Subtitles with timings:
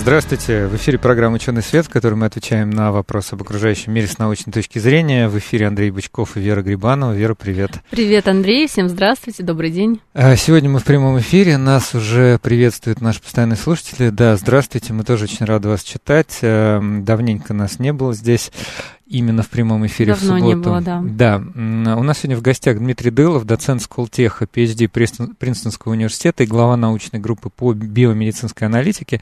[0.00, 4.06] Здравствуйте, в эфире программа «Ученый свет», в которой мы отвечаем на вопросы об окружающем мире
[4.06, 5.28] с научной точки зрения.
[5.28, 7.12] В эфире Андрей Бычков и Вера Грибанова.
[7.12, 7.72] Вера, привет.
[7.90, 10.00] Привет, Андрей, всем здравствуйте, добрый день.
[10.14, 14.08] А, сегодня мы в прямом эфире, нас уже приветствуют наши постоянные слушатели.
[14.08, 16.38] Да, здравствуйте, мы тоже очень рады вас читать.
[16.40, 18.50] Эм, давненько нас не было здесь
[19.10, 20.46] именно в прямом эфире Давно в субботу.
[20.46, 21.02] не было, да.
[21.04, 21.36] Да.
[21.96, 26.76] У нас сегодня в гостях Дмитрий Дылов, доцент Сколтеха, PhD Принстон, Принстонского университета и глава
[26.76, 29.20] научной группы по биомедицинской аналитике.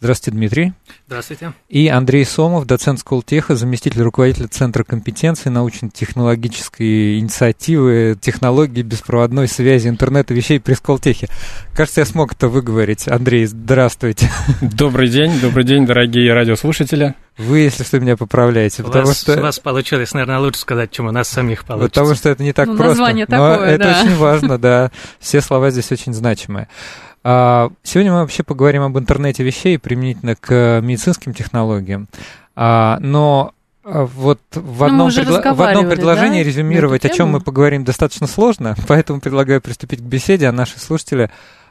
[0.00, 0.72] Здравствуйте, Дмитрий.
[1.06, 1.52] Здравствуйте.
[1.70, 10.34] И Андрей Сомов, доцент Сколтеха, заместитель руководителя Центра компетенции научно-технологической инициативы технологии беспроводной связи интернета
[10.34, 11.28] вещей при Сколтехе.
[11.74, 13.08] Кажется, я смог это выговорить.
[13.08, 14.30] Андрей, здравствуйте.
[14.60, 17.14] Добрый день, добрый день, дорогие радиослушатели.
[17.40, 19.38] Вы, если что, меня поправляете, У потому вас, что...
[19.38, 22.00] у вас получилось, наверное, лучше сказать, чем у нас самих получится.
[22.00, 22.90] Потому что это не так Ну, просто.
[22.98, 24.00] название но такое, это да.
[24.02, 24.90] очень важно, да.
[25.18, 26.68] Все слова здесь очень значимые.
[27.24, 32.08] А, Сегодня мы вообще поговорим об интернете вещей применительно к медицинским технологиям.
[32.56, 33.52] А, Но
[33.84, 37.40] а, вот в Ну, одном, уже предла- в одном предложении да, резюмировать, о чем мы
[37.40, 41.30] поговорим, достаточно сложно, поэтому предлагаю приступить к беседе, а наши слушатели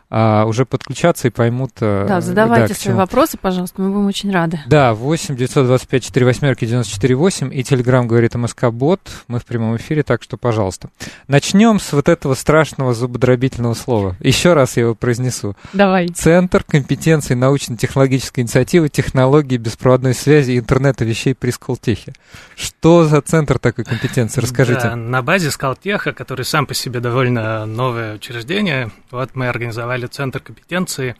[0.09, 1.71] а, уже подключаться и поймут...
[1.81, 4.59] э, Да, задавайте к свои вопросы, пожалуйста, мы будем очень рады.
[4.67, 9.01] Да, 8 925 4 восьмерки 94 8 и Телеграм говорит МСК Бот.
[9.27, 10.89] Мы в прямом эфире, так что, пожалуйста.
[11.27, 14.15] Начнем с вот этого страшного зубодробительного слова.
[14.19, 15.55] Еще раз я его произнесу.
[15.73, 16.07] Давай.
[16.09, 22.13] Центр компетенции научно-технологической инициативы технологии беспроводной связи и интернета вещей при Сколтехе.
[22.55, 24.41] Что за центр такой компетенции?
[24.41, 24.81] Расскажите.
[24.81, 30.39] Да, на базе Скалтеха, который сам по себе довольно новое учреждение, вот мы организовали Центр
[30.39, 31.15] компетенции,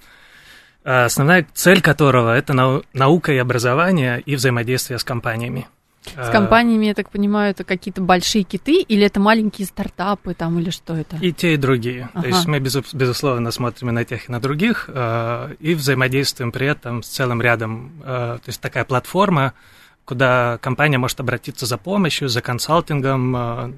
[0.84, 5.68] а, основная цель которого– это нау- наука и образование и взаимодействие с компаниями.
[6.16, 10.70] С компаниями, я так понимаю, это какие-то большие киты или это маленькие стартапы там или
[10.70, 11.18] что это?
[11.18, 12.10] И те, и другие.
[12.14, 12.22] Ага.
[12.24, 16.52] То есть мы, безу- безусловно, смотрим и на тех, и на других, э, и взаимодействуем
[16.52, 17.92] при этом с целым рядом.
[18.04, 19.54] э, То есть такая платформа,
[20.06, 23.74] куда компания может обратиться за помощью, за консалтингом, э,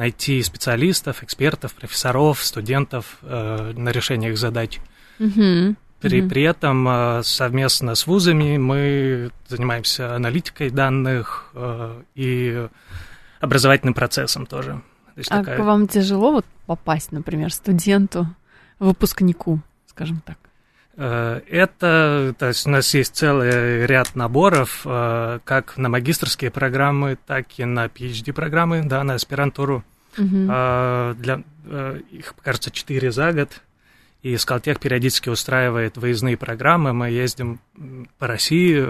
[0.00, 4.78] найти специалистов, экспертов, профессоров, студентов э, на решение их задач.
[5.18, 5.76] Мгм.
[6.00, 6.30] При, Мгм.
[6.30, 12.66] при этом э, совместно с вузами мы занимаемся аналитикой данных э, и
[13.40, 14.80] образовательным процессом тоже.
[15.14, 18.26] То есть А такая- вам тяжело вот попасть, например, студенту,
[18.78, 20.38] выпускнику, скажем так?
[21.00, 27.16] Э, Это, то есть у нас есть целый ряд наборов, э, как на магистрские программы,
[27.26, 29.82] так и на PhD-программы, да, на аспирантуру.
[30.50, 31.42] А, Для,
[32.10, 33.62] их, кажется, четыре за год.
[34.22, 36.92] И Скалтех периодически устраивает выездные программы.
[36.92, 37.60] Мы ездим
[38.18, 38.84] по России.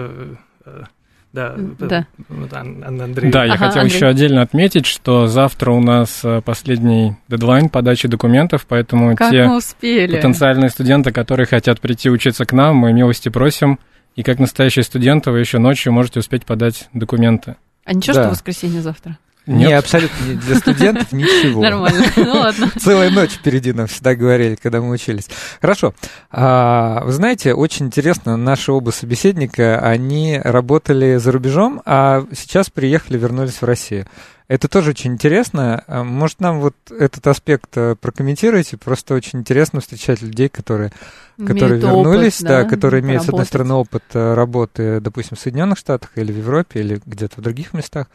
[1.33, 2.05] Да, да.
[2.51, 3.31] Андрей.
[3.31, 3.95] Да, я Ага, хотел Андрей.
[3.95, 9.47] еще отдельно отметить, что завтра у нас э, последний дедлайн подачи документов, поэтому Как те
[9.79, 13.79] потенциальные студенты, которые хотят прийти учиться к нам, мы милости просим.
[14.17, 17.55] И как настоящие студенты вы еще ночью можете успеть подать документы.
[17.85, 18.23] А ничего, Да.
[18.23, 19.17] что воскресенье завтра?
[19.47, 19.79] Не, Нет?
[19.79, 21.61] абсолютно не для студентов ничего.
[21.61, 22.05] Нормально.
[22.15, 22.71] Ну ладно.
[22.79, 25.27] Целая ночь впереди нам всегда говорили, когда мы учились.
[25.59, 25.95] Хорошо.
[26.29, 33.17] А, вы знаете, очень интересно, наши оба собеседника, они работали за рубежом, а сейчас приехали,
[33.17, 34.05] вернулись в Россию.
[34.47, 35.83] Это тоже очень интересно.
[35.87, 38.77] А, Может, нам вот этот аспект э, прокомментируете?
[38.77, 40.91] Просто очень интересно встречать людей, которые,
[41.37, 45.39] которые Имеют опыт, вернулись, да, которые имеют, с одной стороны, опыт э, работы, допустим, в
[45.39, 48.07] Соединенных Штатах или в Европе, или где-то в других местах.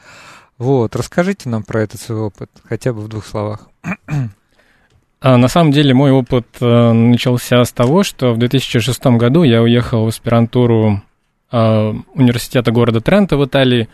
[0.58, 3.68] Вот, расскажите нам про этот свой опыт, хотя бы в двух словах.
[5.20, 9.62] А, На самом деле мой опыт э, начался с того, что в 2006 году я
[9.62, 11.02] уехал в аспирантуру
[11.52, 13.88] э, университета города Трента в Италии.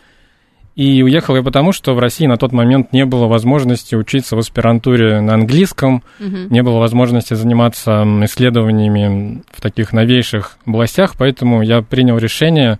[0.75, 4.39] И уехал я потому, что в России на тот момент не было возможности учиться в
[4.39, 6.47] аспирантуре на английском, Мгм.
[6.49, 12.79] не было возможности заниматься исследованиями в таких новейших областях, поэтому я принял решение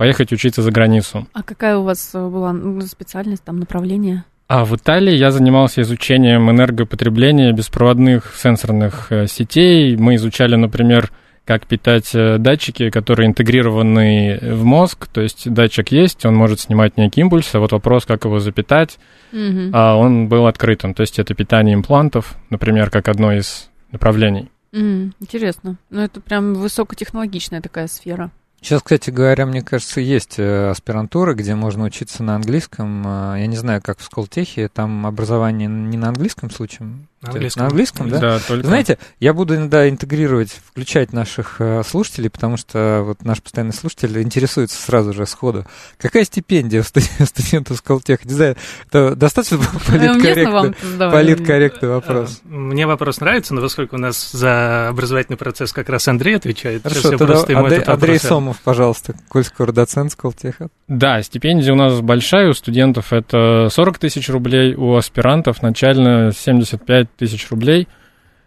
[0.00, 1.26] поехать учиться за границу.
[1.34, 4.24] А какая у вас э, была ну, специальность, там, направление?
[4.48, 9.96] А в Италии я занимался изучением энергопотребления беспроводных сенсорных э, сетей.
[9.98, 11.12] Мы изучали, например,
[11.44, 15.06] как питать э, датчики, которые интегрированы в мозг.
[15.06, 18.98] То есть датчик есть, он может снимать некий импульс, а вот вопрос, как его запитать,
[19.32, 19.70] Мгм.
[19.74, 20.94] а он был открытым.
[20.94, 24.48] То есть это питание имплантов, например, как одно из направлений.
[24.72, 25.76] М, Интересно.
[25.90, 28.30] Ну, это прям высокотехнологичная такая сфера.
[28.60, 33.06] Сейчас, кстати говоря, мне кажется, есть э, аспирантуры, где можно учиться на английском.
[33.06, 36.90] Э, я не знаю, как в Сколтехе, там образование не на английском случае.
[37.22, 37.62] На английском.
[37.62, 38.18] На английском, да?
[38.18, 38.66] Да, только...
[38.66, 44.22] Знаете, я буду иногда интегрировать, включать наших э, слушателей, потому что вот наш постоянный слушатель
[44.22, 45.66] интересуется сразу же сходу.
[45.98, 46.84] Какая стипендия у
[47.26, 48.26] студентов, Сколтеха?
[48.26, 48.56] Не знаю,
[48.86, 50.74] это достаточно политкорректный,
[51.10, 52.40] политкорректный вопрос.
[52.44, 57.18] Мне вопрос нравится, но поскольку у нас за образовательный процесс как раз Андрей отвечает, Хорошо,
[57.18, 60.68] тогда Андрей, Андрей Сомов, пожалуйста, коль скоро доцент Сколтеха.
[60.88, 67.09] Да, стипендия у нас большая у студентов, это 40 тысяч рублей, у аспирантов начально 75
[67.16, 67.88] тысяч рублей.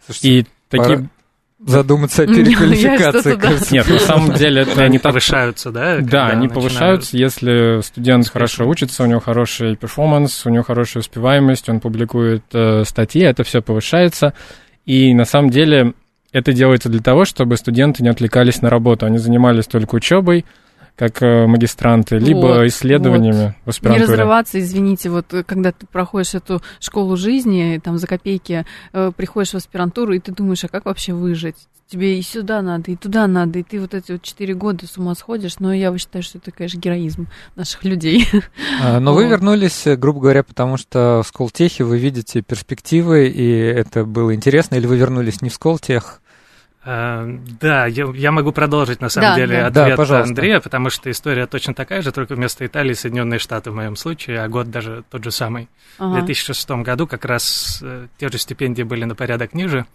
[0.05, 1.09] Слушайте, и такие...
[1.65, 3.73] Задуматься о переквалификации.
[3.73, 5.99] Нет, на самом деле это они повышаются, да?
[5.99, 11.69] Да, они повышаются, если студент хорошо учится, у него хороший перформанс, у него хорошая успеваемость,
[11.69, 14.33] он публикует э, статьи, это все повышается.
[14.85, 15.93] И на самом деле
[16.33, 20.45] это делается для того, чтобы студенты не отвлекались на работу, они занимались только учебой,
[20.95, 23.65] как э, магистранты, либо вот, исследованиями вот.
[23.65, 24.05] в аспирантуре.
[24.05, 29.11] Не разрываться, извините, вот э, когда ты проходишь эту школу жизни, там за копейки э,
[29.15, 31.55] приходишь в аспирантуру, и ты думаешь, а как вообще выжить?
[31.87, 34.97] Тебе и сюда надо, и туда надо, и ты вот эти вот четыре года с
[34.97, 38.27] ума сходишь, но я считаю, что это, конечно, героизм наших людей.
[38.81, 44.05] А, но вы вернулись, грубо говоря, потому что в Сколтехе вы видите перспективы, и это
[44.05, 46.22] было интересно, или вы вернулись не в Сколтех, Э,
[46.85, 49.85] да, я, я могу продолжить на самом да, деле да.
[49.85, 53.75] ответ да, Андрея, потому что история точно такая же, только вместо Италии Соединенные Штаты в
[53.75, 55.69] моем случае, а год даже тот же самый.
[55.97, 56.21] Ага.
[56.21, 59.85] В 2006 году как раз э, те же стипендии были на порядок ниже,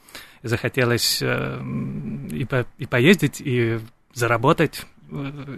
[0.42, 1.60] и захотелось э,
[2.30, 3.80] и, по, и поездить, и
[4.14, 4.86] заработать.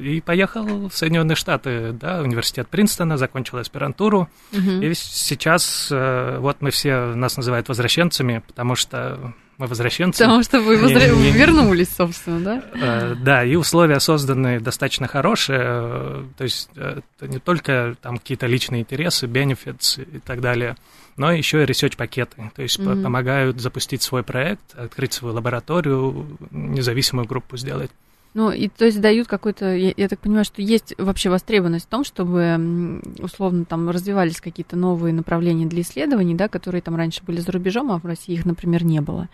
[0.00, 4.28] И поехал в Соединенные Штаты, да, университет Принстона, закончил аспирантуру.
[4.52, 4.70] Угу.
[4.82, 10.24] И сейчас вот мы все, нас называют возвращенцами, потому что мы возвращенцы.
[10.24, 11.06] Потому что вы возра...
[11.06, 12.64] не, не, вернулись, собственно, да?
[12.74, 18.16] Э, да, и условия созданы достаточно хорошие, э, то есть э, это не только там
[18.16, 20.76] какие-то личные интересы, benefits и так далее,
[21.18, 23.02] но еще и research-пакеты, то есть mm-hmm.
[23.02, 27.90] помогают запустить свой проект, открыть свою лабораторию, независимую группу сделать.
[28.32, 31.88] Ну, и то есть дают какой-то, я, я так понимаю, что есть вообще востребованность в
[31.88, 37.40] том, чтобы условно там развивались какие-то новые направления для исследований, да, которые там раньше были
[37.40, 39.28] за рубежом, а в России их, например, не было.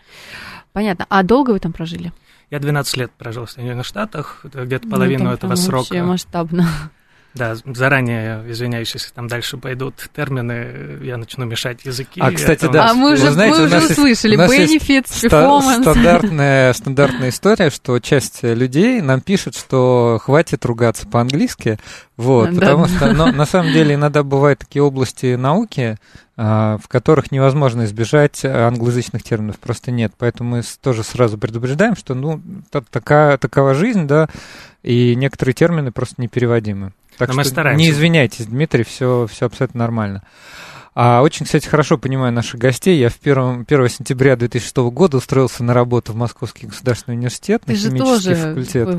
[0.73, 1.05] Понятно.
[1.09, 2.11] А долго вы там прожили?
[2.49, 5.89] Я 12 лет прожил в Соединенных Штатах, где-то половину ну, там, этого срока.
[5.89, 6.67] Вообще масштабно.
[7.37, 12.19] Да, заранее извиняюсь, если там дальше пойдут термины, я начну мешать языки.
[12.21, 12.89] А, кстати, да.
[12.89, 15.81] А мы уже, знаете, мы уже услышали, benefits, performance.
[15.81, 21.79] Стандартная, стандартная история, что часть людей нам пишет, что хватит ругаться по-английски,
[22.15, 25.97] вот, да, потому что, но, на самом деле, иногда бывают такие области науки,
[26.35, 30.13] а, в которых невозможно избежать англоязычных терминов, просто нет.
[30.17, 32.41] Поэтому мы тоже сразу предупреждаем, что, ну,
[32.91, 34.29] такая, такова жизнь, да,
[34.83, 36.93] и некоторые термины просто непереводимы.
[37.17, 37.83] Так Но что мы стараемся.
[37.83, 40.23] не извиняйтесь, Дмитрий, все, все абсолютно нормально.
[40.99, 42.97] А очень, кстати, хорошо понимаю наших гостей.
[42.97, 47.73] Я в первом, 1 сентября 2006 года устроился на работу в Московский государственный университет Ты
[47.73, 48.89] на химический факультет.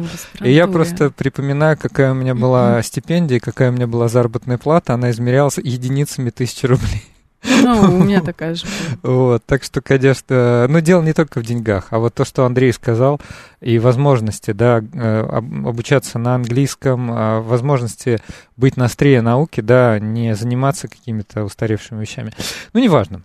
[0.41, 4.95] И я просто припоминаю, какая у меня была стипендия, какая у меня была заработная плата.
[4.95, 7.03] Она измерялась единицами тысячи рублей.
[7.45, 8.67] Ну, у меня такая же.
[9.03, 12.73] Вот, так что, конечно, ну, дело не только в деньгах, а вот то, что Андрей
[12.73, 13.21] сказал,
[13.61, 18.19] и возможности, да, э, обучаться на английском, а возможности
[18.57, 22.33] быть на острие науки, да, не заниматься какими-то устаревшими вещами.
[22.73, 23.23] Ну, неважно.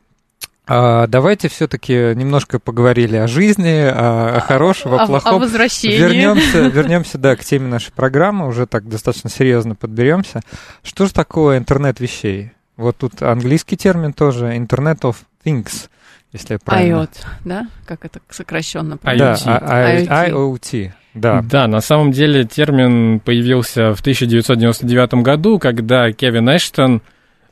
[0.65, 5.35] А, давайте все-таки немножко поговорили о жизни, о, о хорошем, о, плохом.
[5.35, 5.97] О возвращении.
[5.97, 10.39] Вернемся, вернемся, да, к теме нашей программы, уже так достаточно серьезно подберемся.
[10.81, 12.53] Что же такое интернет вещей?
[12.75, 15.89] Вот тут английский термин тоже, Internet of Things,
[16.31, 17.03] если я правильно.
[17.03, 17.67] IoT, да?
[17.85, 18.95] Как это сокращенно?
[18.95, 19.17] IoT.
[19.17, 20.31] Да, IoT.
[20.31, 20.91] IoT.
[21.13, 21.43] Да.
[21.43, 27.03] да, на самом деле термин появился в 1999 году, когда Кевин Эштон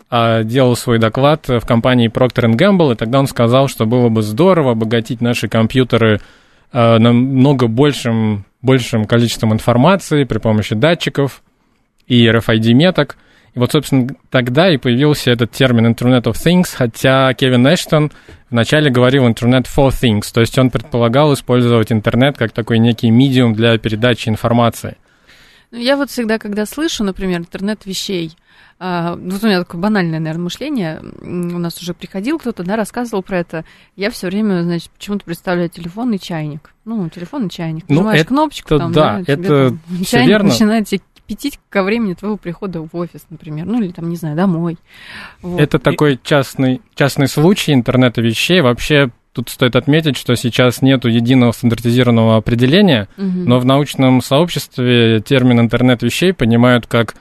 [0.10, 4.24] а, делал свой доклад в компании Procter Gamble, и тогда он сказал, что было бы
[4.24, 6.22] здорово обогатить наши компьютеры
[6.72, 11.44] а, намного большим, большим количеством информации при помощи датчиков
[12.08, 13.18] и RFID-меток–
[13.54, 18.12] и вот, собственно, тогда и появился этот термин Internet of Things, хотя Кевин Эштон
[18.50, 23.54] вначале говорил Internet for Things, то есть он предполагал использовать интернет как такой некий медиум
[23.54, 24.98] для передачи информации.
[25.72, 28.34] Ну, я вот всегда, когда слышу, например, интернет вещей,
[28.84, 31.02] а, вот у меня такое банальное, наверное, мышление.
[31.22, 33.64] У нас уже приходил кто-то, да, рассказывал про это.
[33.96, 36.74] Я все время, значит, почему-то представляю телефон и чайник.
[36.84, 37.86] Ну, телефон и чайник.
[37.88, 40.50] Ну, Нажимаешь это, кнопочку, там, да, да это чайник верно.
[40.50, 44.36] начинает тебе кипятить ко времени твоего прихода в офис, например, ну или там, не знаю,
[44.36, 44.78] домой.
[45.42, 45.62] Вот.
[45.62, 48.62] Это такой частный, частный случай интернета вещей.
[48.62, 53.26] Вообще тут стоит отметить, что сейчас нет единого стандартизированного определения, угу.
[53.28, 57.16] но в научном сообществе термин интернет вещей понимают как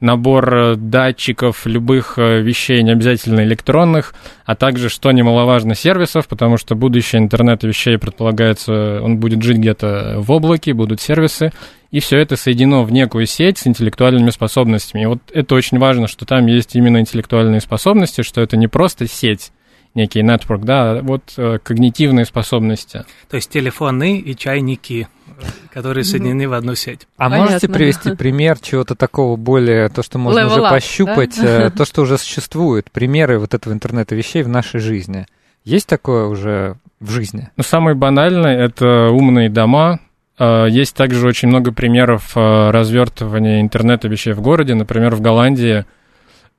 [0.00, 6.58] набор э, датчиков любых э, вещей, не обязательно электронных, а также, что немаловажно, сервисов, потому
[6.58, 11.52] что будущее интернета вещей предполагается, он будет жить где-то в облаке, будут сервисы,
[11.90, 15.02] и все это соединено в некую сеть с интеллектуальными способностями.
[15.02, 19.06] И вот это очень важно, что там есть именно интеллектуальные способности, что это не просто
[19.06, 19.52] сеть,
[19.96, 23.04] некий network, да, вот э, когнитивные способности.
[23.28, 25.08] То есть телефоны и чайники,
[25.72, 27.06] которые соединены в одну сеть.
[27.16, 27.44] А Понятно.
[27.44, 31.66] можете привести пример чего-то такого более, то, что можно Level уже up, пощупать, да?
[31.66, 35.26] Э, то, что уже существует, примеры вот этого интернета вещей в нашей жизни?
[35.64, 37.50] Есть такое уже в жизни?
[37.56, 40.00] Ну, самый банальный— это умные дома,
[40.38, 44.74] э, есть также очень много примеров э, развертывания интернета вещей в городе.
[44.74, 45.84] Например, в Голландии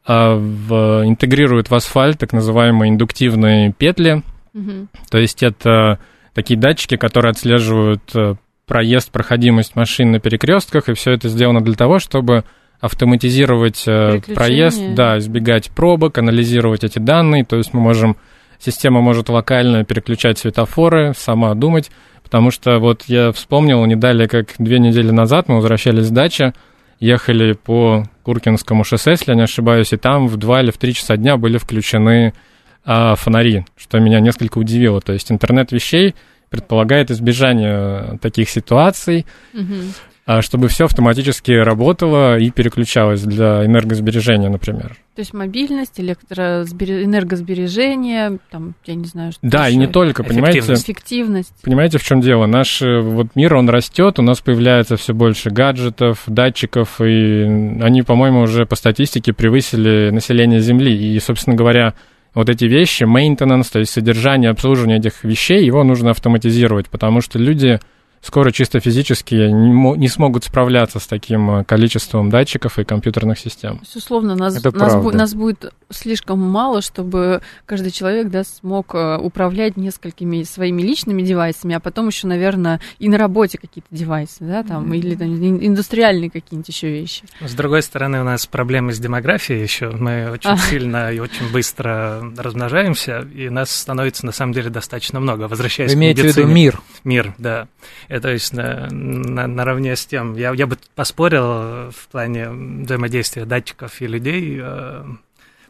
[0.07, 4.24] а, в, интегрируют в асфальт так называемые индуктивные петли.
[4.53, 4.88] Угу.
[5.10, 6.00] То есть это
[6.34, 8.36] такие датчики, которые отслеживают э,
[8.67, 12.43] проезд, проходимость машин на перекрестках, и все это сделано для того, чтобы
[12.79, 17.43] автоматизировать э, проезд, да, избегать пробок, анализировать эти данные.
[17.43, 18.17] То есть мы можем,
[18.59, 21.89] система может локально переключать светофоры, сама думать,
[22.24, 26.53] потому что вот я вспомнил, не далее, как две недели назад мы возвращались с дачи,
[27.00, 30.93] ехали по Куркинскому шоссе, если я не ошибаюсь, и там в 2 или в 3
[30.93, 32.33] часа дня были включены
[32.86, 35.01] а, фонари, что меня несколько удивило.
[35.01, 36.15] То есть интернет вещей
[36.50, 39.25] предполагает избежание таких ситуаций.
[39.54, 40.42] Угу.
[40.42, 44.98] Чтобы все автоматически работало и переключалось для энергосбережения, например.
[45.16, 47.06] То есть мобильность, электросбер...
[47.06, 49.75] энергосбережение, там, я не знаю, что Да, еще.
[49.75, 50.60] и не только, понимаете?
[50.74, 51.54] Эффективность.
[51.63, 52.46] Понимаете, в чем дело?
[52.46, 57.44] Наш э, вот мир, он растет, у нас появляется все больше гаджетов, датчиков, и
[57.82, 60.94] они, по-моему, уже по статистике превысили население Земли.
[60.94, 61.94] И, собственно говоря,
[62.38, 67.39] вот эти вещи, maintenance, то есть содержание, обслуживание этих вещей, его нужно автоматизировать, потому что
[67.39, 67.79] люди
[68.27, 73.79] скоро чисто физически не, не смогут справляться с таким э, количеством датчиков и компьютерных систем.
[73.81, 79.77] Безусловно, нас, нас, бу, нас будет слишком мало, чтобы каждый человек да, смог э, управлять
[79.77, 84.91] несколькими своими личными девайсами, а потом еще, наверное, и на работе какие-то девайсы, да, там,
[84.91, 84.98] mm-hmm.
[84.98, 87.24] или там, индустриальные какие-нибудь еще вещи.
[87.39, 89.89] С другой стороны, у нас проблемы с демографией еще.
[89.91, 90.57] Мы очень а.
[90.69, 95.48] сильно и очень быстро размножаемся, и нас становится на самом деле достаточно много.
[95.48, 96.46] Возвращаясь Вы имеете к медицине.
[96.46, 96.81] в виду мир?
[97.05, 97.67] Мир, да.
[98.17, 103.45] Это, то есть на, на, наравне с тем, я, я бы поспорил в плане взаимодействия
[103.45, 105.03] датчиков и людей, э,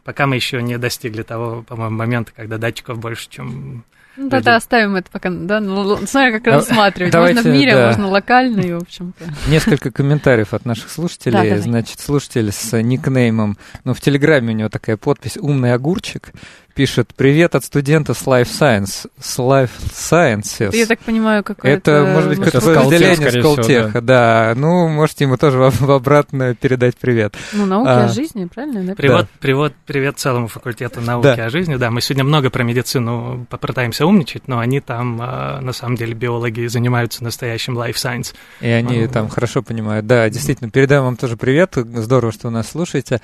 [0.04, 3.84] пока мы еще не достигли того, по-моему, момента, когда датчиков больше, чем
[4.20, 7.12] ну, да, да, оставим это пока, да, ну, смотря как рассматривать.
[7.12, 7.86] Давайте, можно в мире, да.
[7.86, 9.24] можно локально и, в общем-то.
[9.46, 11.50] Несколько комментариев от наших слушателей.
[11.50, 16.32] Да, Значит, слушатель с никнеймом, ну, в Телеграме у него такая подпись «Умный огурчик»
[16.78, 19.10] пишет «Привет от студента с Life Science».
[19.18, 20.76] С Life Sciences.
[20.76, 21.90] Я так понимаю, какое-то...
[21.90, 24.52] Это, может быть, какое-то подразделение Сколтеха, да.
[24.52, 24.54] да.
[24.54, 27.34] Ну, можете ему тоже в, обратно передать привет.
[27.52, 28.84] Ну, науки а, о жизни, правильно?
[28.84, 28.94] Да?
[28.94, 29.28] Привет, да.
[29.40, 31.46] привет, привет целому факультету науки да.
[31.46, 31.74] о жизни.
[31.74, 36.14] Да, мы сегодня много про медицину попытаемся умничать, но они там, а, на самом деле,
[36.14, 38.36] биологи занимаются настоящим Life Science.
[38.60, 40.06] И они а, там хорошо понимают.
[40.06, 41.74] Да, действительно, передаем вам тоже привет.
[41.74, 43.20] Здорово, что вы нас слушаете.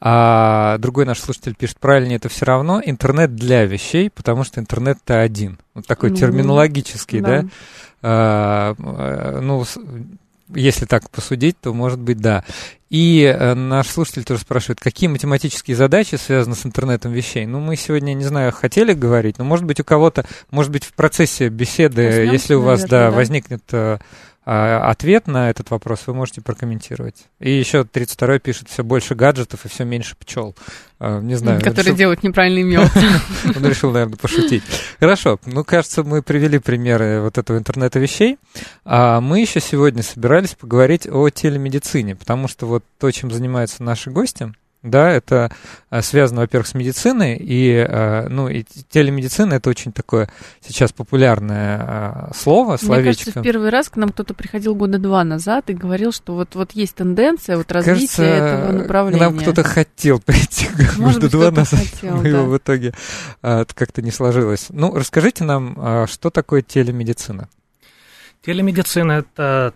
[0.00, 5.20] А другой наш слушатель пишет, правильнее это все равно интернет для вещей, потому что интернет-то
[5.20, 5.58] один.
[5.74, 7.42] Вот такой ну, терминологический, да?
[7.42, 7.48] да?
[8.02, 9.64] А, ну,
[10.54, 12.44] если так посудить, то может быть да.
[12.88, 17.44] И э, наш слушатель тоже спрашивает, какие математические задачи связаны с интернетом вещей?
[17.44, 20.92] Ну, мы сегодня, не знаю, хотели говорить, но может быть у кого-то, может быть в
[20.92, 23.16] процессе беседы, Возьмем, если у вас наверное, да, да.
[23.16, 23.98] возникнет э,
[24.46, 27.26] ответ на этот вопрос вы можете прокомментировать.
[27.40, 30.54] И еще 32-й пишет все больше гаджетов и все меньше пчел.
[31.00, 31.58] А, не знаю.
[31.58, 31.96] Которые решил...
[31.96, 32.88] делают неправильный мед.
[33.56, 34.62] Он решил, наверное, пошутить.
[35.00, 35.40] Хорошо.
[35.46, 38.38] Ну, кажется, мы привели примеры вот этого интернета вещей.
[38.84, 44.10] А мы еще сегодня собирались поговорить о телемедицине, потому что вот то, чем занимаются наши
[44.10, 44.52] гости,
[44.90, 45.50] да, это
[45.90, 51.78] а, связано, во-первых, с медициной, и, а, ну, и телемедицина это очень такое сейчас популярное
[51.80, 52.94] а, слово, словечко.
[52.94, 56.34] Мне кажется, в первый раз к нам кто-то приходил года два назад и говорил, что
[56.34, 59.18] вот, вот есть тенденция вот развития кажется, этого направления.
[59.18, 62.42] К нам кто-то хотел прийти Может года два назад, хотел, да.
[62.42, 62.94] в итоге
[63.42, 64.66] как-то не сложилось.
[64.70, 67.48] Ну, расскажите нам, что такое телемедицина?
[68.44, 69.74] Телемедицина– это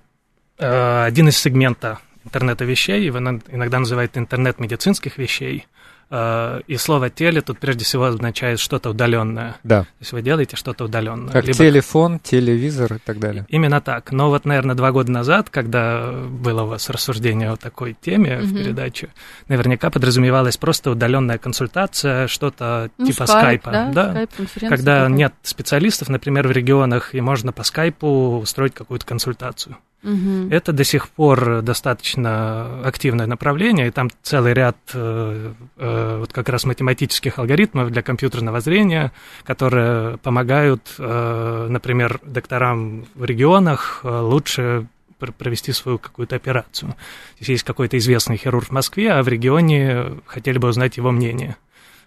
[0.58, 5.66] один из сегментов интернета вещей, его иногда называют интернет медицинских вещей.
[6.12, 9.56] Э, и слово теле тут прежде всего означает что-то удаленное.
[9.62, 9.82] Да.
[9.82, 11.32] То есть вы делаете что-то удаленное.
[11.32, 13.46] Как либо- телефон, телевизор и так далее.
[13.48, 14.10] Именно так.
[14.10, 18.46] Но вот, наверное, два года назад, когда было у вас рассуждение о такой теме в
[18.52, 18.56] Мгм.
[18.56, 19.10] передаче,
[19.46, 23.92] наверняка подразумевалась просто удаленная консультация, что-то Ну, типа скайп, скайпа.
[23.94, 29.06] да, скайп, конференция когда нет специалистов, например, в регионах, и можно по скайпу устроить какую-то
[29.06, 29.76] консультацию.
[30.02, 30.50] Мгм.
[30.50, 36.48] Это до сих пор достаточно активное направление, и там целый ряд э, э, вот как
[36.48, 39.12] раз математических алгоритмов для компьютерного зрения,
[39.44, 44.86] которые помогают, э, например, докторам в регионах э, лучше
[45.18, 46.94] пр- провести свою какую-то операцию.
[47.38, 51.56] Если есть какой-то известный хирург в Москве, а в регионе хотели бы узнать его мнение.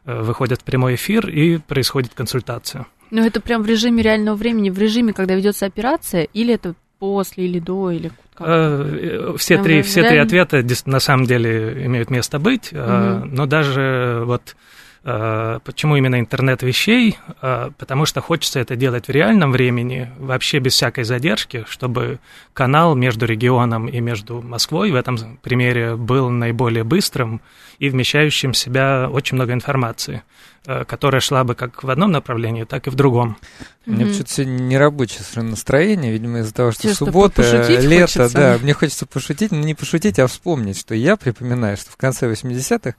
[0.05, 2.87] Э, Выходят в прямой эфир, и происходит консультация.
[3.11, 6.73] Но это прям в режиме реального времени, в режиме, когда ведется операция, или это
[7.03, 8.47] после, или до, или как?
[8.47, 14.23] Э, Все три, все три ответа на самом деле имеют место быть, э, но даже
[14.25, 14.55] вот
[15.03, 17.17] э, почему именно интернет вещей?
[17.41, 22.19] Э, Потому что хочется это делать в реальном времени, вообще без всякой задержки, чтобы
[22.53, 27.41] канал между регионом и между Москвой в этом примере был наиболее быстрым
[27.79, 30.23] и вмещающим в себя очень много информации, э,
[30.65, 33.37] которая шла бы как в одном направлении, так и в другом.
[33.85, 34.09] У меня Мгм.
[34.11, 38.33] почему-то сегодня нерабочее настроение, видимо, из-за того, что что, суббота, пошутить лето, хочется?
[38.37, 42.31] да, мне хочется пошутить, но не пошутить, а вспомнить, что я припоминаю, что в конце
[42.31, 42.95] 80-х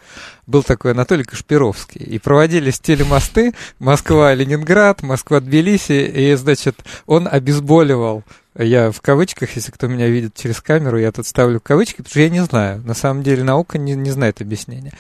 [0.46, 8.24] был такой Анатолий Кашпировский, и проводились телемосты Москва-Ленинград, Москва-Тбилиси, и, значит, он обезболивал
[8.56, 12.20] я в кавычках, если кто меня видит через камеру, я тут ставлю кавычки, потому что
[12.20, 12.82] я не знаю.
[12.84, 14.92] На самом деле наука не, не знает объяснения.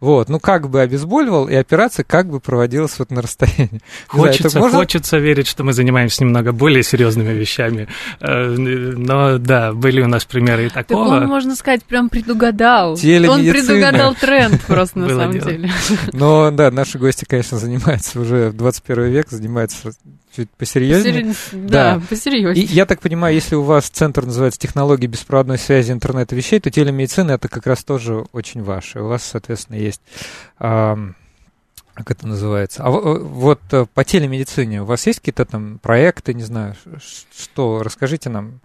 [0.00, 3.70] Вот, ну как бы обезболивал, и операция как бы проводилась вот на расстоянии.
[4.12, 7.88] Не знаю, Хочется, можно- хочется верить, что мы занимаемся немного более серьезными вещами.
[8.20, 11.16] Э, Но да, были у нас примеры и Так такого.
[11.16, 12.92] он, можно сказать, прям предугадал.
[12.92, 15.70] Он предугадал тренд просто на самом деле.
[16.12, 19.92] Но да, наши гости, конечно, занимаются уже в 21 век, занимаются
[20.34, 21.24] чуть посерьезнее.
[21.32, 22.02] Посери- Да, Да.
[22.08, 22.64] посерьезнее.
[22.64, 26.70] И я так понимаю, если у вас центр называется технологии беспроводной связи интернета вещей, то
[26.70, 29.00] телемедицина это как раз тоже очень ваше.
[29.00, 30.00] У вас, соответственно, есть
[30.58, 31.14] ам,
[31.94, 32.82] как это называется?
[32.84, 36.74] А во- вот э, по телемедицине у вас есть какие-то там проекты, не знаю,
[37.36, 37.82] что?
[37.82, 38.60] Расскажите нам.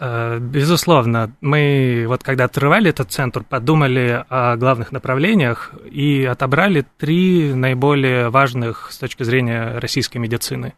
[0.00, 7.52] Э, Безусловно, мы вот когда открывали этот центр, подумали о главных направлениях и отобрали три
[7.52, 10.74] наиболее важных с точки зрения российской медицины.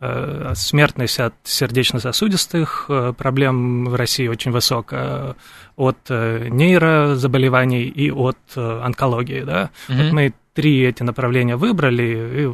[0.00, 5.34] Э, Смертность от сердечно-сосудистых э, проблем в России очень высокая,
[5.76, 9.40] от нейрозаболеваний и от онкологии.
[9.42, 9.70] Да?
[9.88, 12.42] Вот мы три эти направления выбрали.
[12.42, 12.46] И,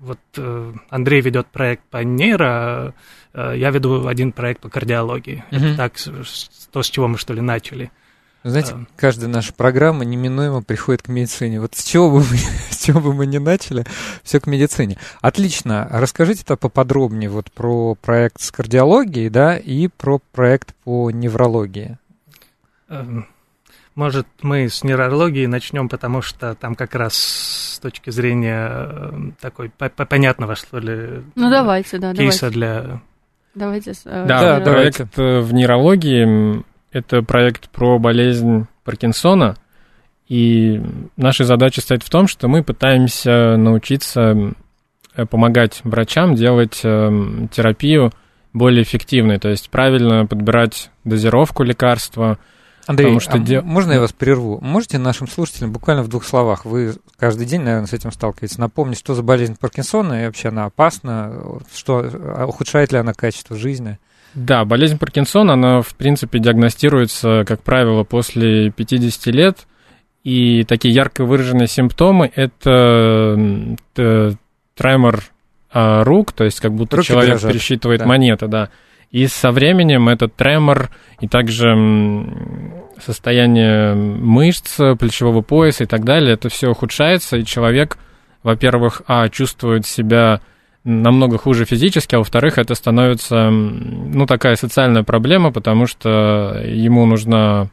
[0.00, 0.18] вот
[0.88, 2.94] Андрей ведет проект по нейро,
[3.34, 5.44] я веду один проект по кардиологии.
[5.50, 5.64] Мгм.
[5.64, 5.92] Это так,
[6.72, 7.90] то, с чего мы что ли начали.
[8.44, 8.88] Знаете, Эм.
[8.96, 11.60] каждая наша программа неминуемо приходит к медицине.
[11.60, 12.36] Вот с чего бы мы,
[12.70, 13.84] с чего бы мы ни начали,
[14.22, 14.96] все к медицине.
[15.20, 15.88] Отлично.
[15.90, 21.98] Расскажите то поподробнее вот про проект с кардиологией, да, и про проект по неврологии.
[22.88, 23.26] Эм,
[23.96, 29.68] Может, мы с нейрологии начнем, потому что там как раз с точки зрения э, такой
[29.70, 32.50] по- по- понятного, что ли, Ну, давайте, да, кейса давайте.
[32.58, 33.00] для...
[33.58, 33.92] Давайте.
[34.04, 35.04] э, Да, э, давайте.
[35.04, 39.56] проект э, в нейрологии это проект про болезнь Паркинсона.
[40.28, 40.80] И
[41.16, 44.54] наша задача стоит в том, что мы пытаемся научиться
[45.14, 48.12] э, помогать врачам делать терапию
[48.52, 52.38] более эффективной, то есть правильно подбирать дозировку лекарства.
[52.88, 54.58] Андрей, Потому что а де- можно я вас прерву?
[54.62, 58.98] Можете нашим слушателям буквально в двух словах, вы каждый день, наверное, с этим сталкиваетесь, напомнить,
[58.98, 63.98] что за болезнь Паркинсона и вообще она опасна, что а ухудшает ли она качество жизни?
[64.32, 69.66] Да, болезнь Паркинсона, она, в принципе, диагностируется, как правило, после 50 лет.
[70.24, 73.36] И такие ярко выраженные симптомы– это
[74.74, 75.24] тремор
[75.70, 78.06] а, рук, то есть как будто Руки человек дрожат, пересчитывает да.
[78.06, 78.70] монеты, да.
[79.10, 80.90] И со временем этот тремор
[81.20, 81.74] и также
[82.98, 87.96] состояние мышц, плечевого пояса и так далее, это все ухудшается, и человек,
[88.42, 90.40] во-первых, а, чувствует себя
[90.84, 97.68] намного хуже физически, а во-вторых, это становится, ну, такая социальная проблема, потому что ему нужна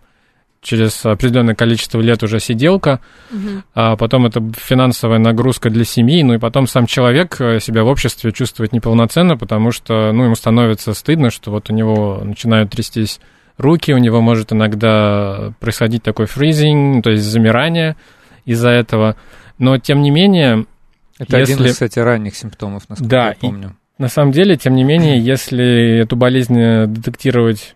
[0.65, 2.99] через определенное количество лет уже сиделка,
[3.31, 3.63] мгм.
[3.75, 7.87] а потом это финансовая нагрузка для семьи, ну и потом сам человек э, себя в
[7.87, 13.19] обществе чувствует неполноценно, потому что, ну, ему становится стыдно, что вот у него начинают трястись
[13.57, 17.95] руки, у него может иногда происходить такой фризинг, то есть замирание
[18.43, 19.15] из-за этого.
[19.59, 20.65] Но, тем не менее,
[21.17, 23.75] Это один Если- из, кстати, ранних симптомов, насколько Да, я и- помню.
[23.97, 27.75] На самом деле, тем не менее, если эту болезнь э, детектировать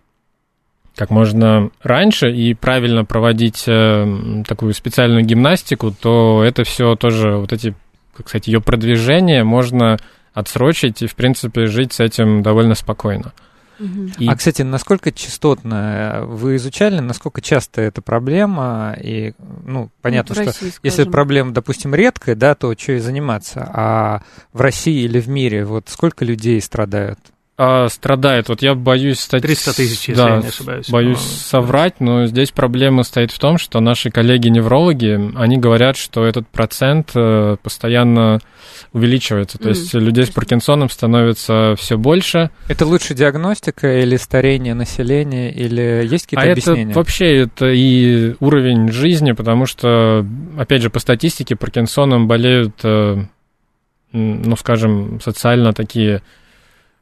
[1.00, 7.54] как можно раньше и правильно проводить э, такую специальную гимнастику, то это все тоже вот
[7.54, 7.74] эти,
[8.14, 9.96] как сказать, ее продвижение можно
[10.34, 13.32] отсрочить и, в принципе, жить с этим довольно спокойно.
[14.18, 14.28] И...
[14.28, 18.94] А, кстати, насколько частотно вы изучали, насколько часто эта проблема?
[19.02, 19.32] И,
[19.64, 23.66] ну, понятно, ну, что России, если проблема, допустим, редкая, да, то что и заниматься.
[23.72, 27.18] А в России или в мире, вот сколько людей страдают?
[27.62, 28.48] А, страдает.
[28.48, 29.42] Вот я боюсь стать...
[29.42, 30.88] 300 тысяч, если да, я не ошибаюсь.
[30.88, 36.48] Боюсь соврать, но здесь проблема стоит в том, что наши коллеги-неврологи, они говорят, что этот
[36.48, 38.38] процент э, постоянно
[38.94, 39.58] увеличивается.
[39.58, 39.68] То mm.
[39.68, 42.48] есть людей с Паркинсоном становится все больше.
[42.66, 46.92] Это лучше диагностика или старение населения, или есть какие-то а объяснения?
[46.92, 50.24] Это вообще это и уровень жизни, потому что,
[50.56, 53.22] опять же, по статистике Паркинсоном болеют, э,
[54.12, 56.22] ну, скажем, социально такие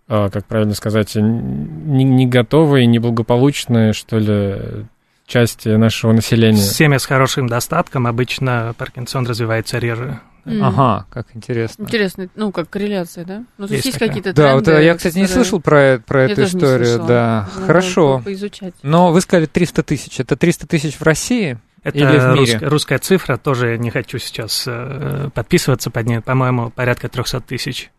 [0.08, 4.86] как правильно сказать, не, не готовые, неблагополучные, что ли,
[5.26, 6.60] части нашего населения.
[6.60, 10.20] Семья с хорошим достатком обычно Паркинсон развивается реже.
[10.46, 10.60] Mm.
[10.62, 11.82] Ага, как интересно.
[11.82, 13.44] Интересно, ну, как корреляция, да?
[13.58, 17.04] Ну, то есть, есть какие-то Да, вот я, кстати, не слышал про, про эту историю,
[17.06, 17.48] да.
[17.54, 18.22] Надо Хорошо.
[18.24, 18.74] Поизучать.
[18.82, 20.18] Но вы сказали 300 тысяч.
[20.18, 21.58] Это 300 тысяч в России?
[21.82, 22.54] Это Или в мире?
[22.54, 27.90] Рус, русская цифра, тоже не хочу сейчас э, подписываться под ней, по-моему, порядка 300 тысяч.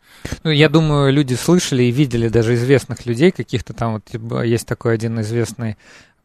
[0.44, 4.68] Ну, я думаю, люди слышали и видели даже известных людей, каких-то там, вот типа, есть
[4.68, 5.78] такой один известный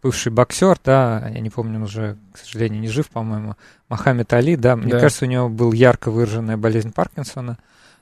[0.03, 3.57] бывший боксер, да, я не помню, он уже, к сожалению, не жив, по-моему,
[3.89, 5.01] Мохаммед Али, да, мне да.
[5.01, 7.59] кажется, у него был ярко выраженная болезнь Паркинсона.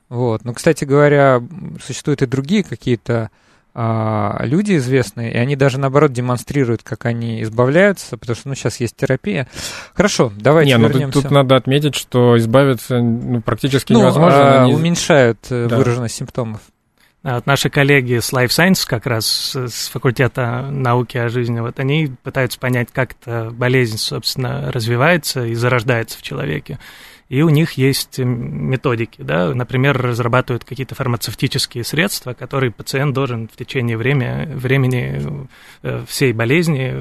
[0.09, 0.45] Вот.
[0.45, 1.41] Но, кстати говоря,
[1.83, 3.31] существуют и другие какие-то
[3.75, 8.97] люди известные, и они даже наоборот демонстрируют, как они избавляются, потому что ну, сейчас есть
[8.97, 9.49] терапия.
[9.95, 11.07] Хорошо, давайте Не, вернемся.
[11.07, 14.61] Ну, тут, тут надо отметить, что избавиться ну, практически ну, невозможно.
[14.61, 14.75] А, они...
[14.75, 15.79] Уменьшают э, да.
[15.79, 16.61] выраженность симптомов.
[17.23, 22.11] Вот наши коллеги с Life Science, как раз с факультета науки о жизни, вот они
[22.25, 26.81] пытаются понять, как эта болезнь, собственно, развивается и зарождается в человеке.
[27.29, 33.57] И у них есть методики, да, например, разрабатывают какие-то фармацевтические средства, которые пациент должен в
[33.57, 35.49] течение время, времени
[35.83, 36.95] э, всей болезни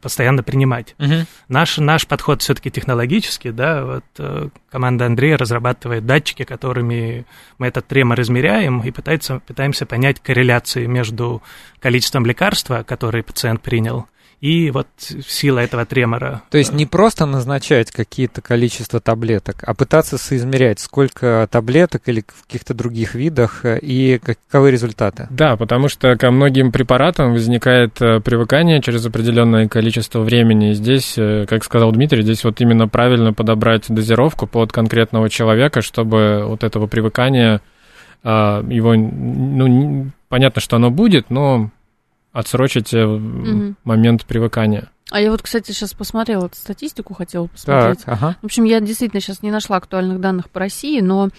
[0.00, 0.94] постоянно принимать.
[0.98, 1.26] Uh-huh.
[1.48, 7.26] Наш, наш подход все-таки технологический, да, вот э, команда Андрея разрабатывает датчики, которыми
[7.58, 11.42] мы этот тремор измеряем и пытается, пытаемся понять корреляции между
[11.80, 14.06] количеством лекарства, которое пациент принял,
[14.40, 16.42] и вот сила этого тремора.
[16.50, 22.46] То есть не просто назначать какие-то количество таблеток, а пытаться соизмерять, сколько таблеток или в
[22.46, 25.26] каких-то других видах э, и каковы результаты.
[25.30, 30.72] Да, потому что ко многим препаратам возникает э, привыкание через определенное количество времени.
[30.72, 36.44] Здесь, э, как сказал Дмитрий, здесь вот именно правильно подобрать дозировку под конкретного человека, чтобы
[36.46, 37.60] вот этого привыкания
[38.24, 41.70] его, ну, понятно, что оно будет, но
[42.36, 43.74] отсрочить угу.
[43.84, 44.90] момент привыкания.
[45.10, 48.04] А я вот, кстати, сейчас посмотрела эту статистику, хотела посмотреть.
[48.04, 48.36] Так, ага.
[48.42, 51.30] В общем, я действительно сейчас не нашла актуальных данных по России, но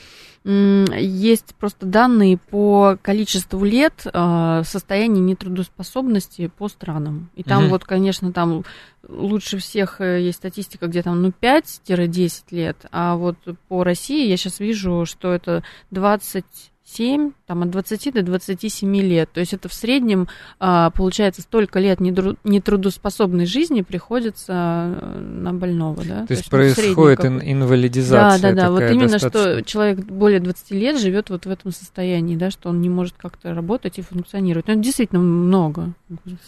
[0.46, 7.30] есть просто данные по количеству лет э, состояния нетрудоспособности по странам.
[7.36, 7.72] И там угу.
[7.72, 8.64] вот, конечно, там
[9.06, 13.36] лучше всех э, есть статистика, где там ну 5-10 лет, а вот
[13.68, 16.46] по России я сейчас вижу, что это 20
[16.88, 19.30] 7, там от 20 до 27 лет.
[19.34, 26.04] То есть это в среднем, а, получается, столько лет нетрудоспособной жизни приходится э, на больного.
[26.06, 26.22] Да?
[26.22, 28.42] То, То есть происходит ин- инвалидизация.
[28.42, 28.72] Да, да, да.
[28.72, 29.60] Вот именно, достаточно...
[29.60, 33.16] что человек более 20 лет живет вот в этом состоянии, да, что он не может
[33.18, 34.68] как-то работать и функционировать.
[34.68, 35.94] Но ну, это действительно много.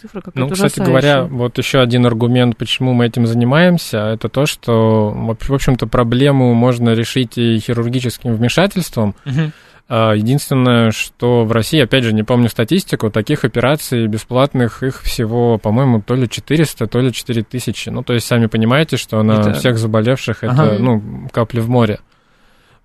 [0.00, 4.46] Цифра какая-то Ну, кстати говоря, вот еще один аргумент, почему мы этим занимаемся, это то,
[4.46, 9.14] что, в общем-то, проблему можно решить и хирургическим вмешательством.
[9.26, 15.02] Угу а, единственное, что в России, опять же, не помню статистику, таких операций бесплатных их
[15.02, 17.88] всего, по-моему, то ли 400, то ли 4000.
[17.88, 19.52] Ну, то есть, сами понимаете, что на это...
[19.54, 20.76] всех заболевших это, ага.
[20.78, 21.98] ну, капли в море.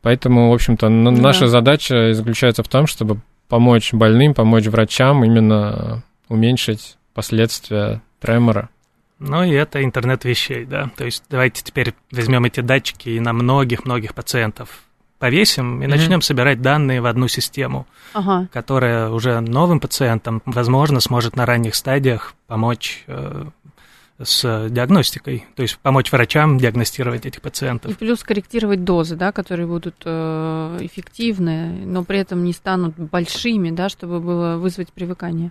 [0.01, 1.11] Поэтому, в общем-то, да.
[1.11, 8.69] наша задача заключается в том, чтобы помочь больным, помочь врачам именно уменьшить последствия тремора.
[9.19, 10.89] Ну и это интернет вещей, да.
[10.97, 14.85] То есть давайте теперь возьмем эти датчики и на многих-многих пациентов
[15.25, 15.89] повесим и mm-hmm.
[15.89, 18.47] начнем собирать данные в одну систему, ага.
[18.53, 23.45] которая уже новым пациентам, возможно, сможет на ранних стадиях помочь э,
[24.21, 27.89] с диагностикой, то есть помочь врачам диагностировать этих пациентов.
[27.89, 33.71] И плюс корректировать дозы, да, которые будут э, эффективны, но при этом не станут большими,
[33.71, 35.49] да, чтобы было вызвать привыкание.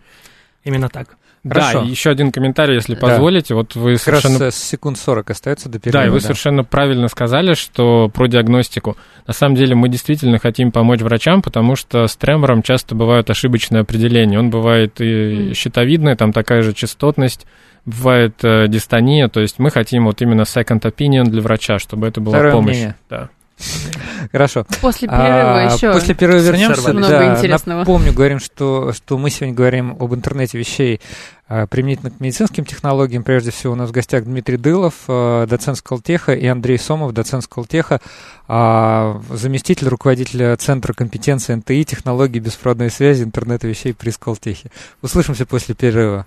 [0.63, 1.17] Именно так.
[1.47, 1.81] Хорошо.
[1.81, 3.01] Да, и еще один комментарий, если Да.
[3.01, 3.55] позволите.
[3.55, 4.45] Вот вы Как раз совершенно...
[4.49, 6.03] э, секунд 40 остается до перерыва.
[6.05, 8.97] Да, и вы совершенно правильно сказали, что про диагностику.
[9.27, 13.81] На самом деле мы действительно хотим помочь врачам, потому что с тремором часто бывают ошибочные
[13.83, 14.39] определения.
[14.39, 17.47] Он бывает и щитовидный, там такая же частотность,
[17.85, 19.29] бывает э, дистония.
[19.29, 22.75] То есть мы хотим вот именно second opinion для врача, чтобы это была Второе помощь.
[22.77, 22.95] мнение.
[23.11, 23.29] Да.
[24.33, 24.67] Хорошо.
[24.81, 25.93] После перерыва А, еще.
[25.93, 26.93] После перерыва вернемся.
[26.93, 27.81] Много Да, интересного.
[27.81, 31.01] Напомню, говорим, что, что мы сегодня говорим об интернете вещей
[31.47, 33.23] а, применительно к медицинским технологиям.
[33.23, 37.45] Прежде всего у нас в гостях Дмитрий Дылов, а, доцент Сколтеха, и Андрей Сомов, доцент
[37.45, 38.01] Сколтеха,
[38.49, 44.71] а, заместитель руководителя Центра компетенции НТИ, технологии беспроводной связи, интернета вещей при Сколтехе.
[45.03, 46.27] Услышимся после перерыва.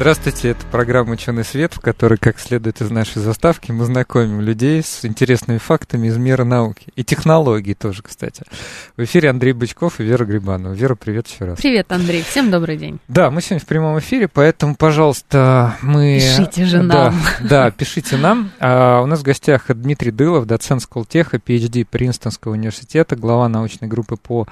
[0.00, 4.82] Здравствуйте, это программа «Ученый свет», в которой, как следует из нашей заставки, мы знакомим людей
[4.82, 6.86] с интересными фактами из мира науки.
[6.96, 8.44] И технологий тоже, кстати.
[8.96, 10.72] В эфире Андрей Бычков и Вера Грибанова.
[10.72, 11.58] Вера, привет еще раз.
[11.58, 12.22] Привет, Андрей.
[12.22, 12.98] Всем добрый день.
[13.08, 16.18] Да, мы сегодня в прямом эфире, поэтому, пожалуйста, мы...
[16.18, 17.20] Пишите же Да, нам.
[17.42, 18.52] Да, пишите нам.
[18.58, 24.16] А, у нас в гостях Дмитрий Дылов, доцент Сколтеха, PhD Принстонского университета, глава научной группы
[24.16, 24.48] по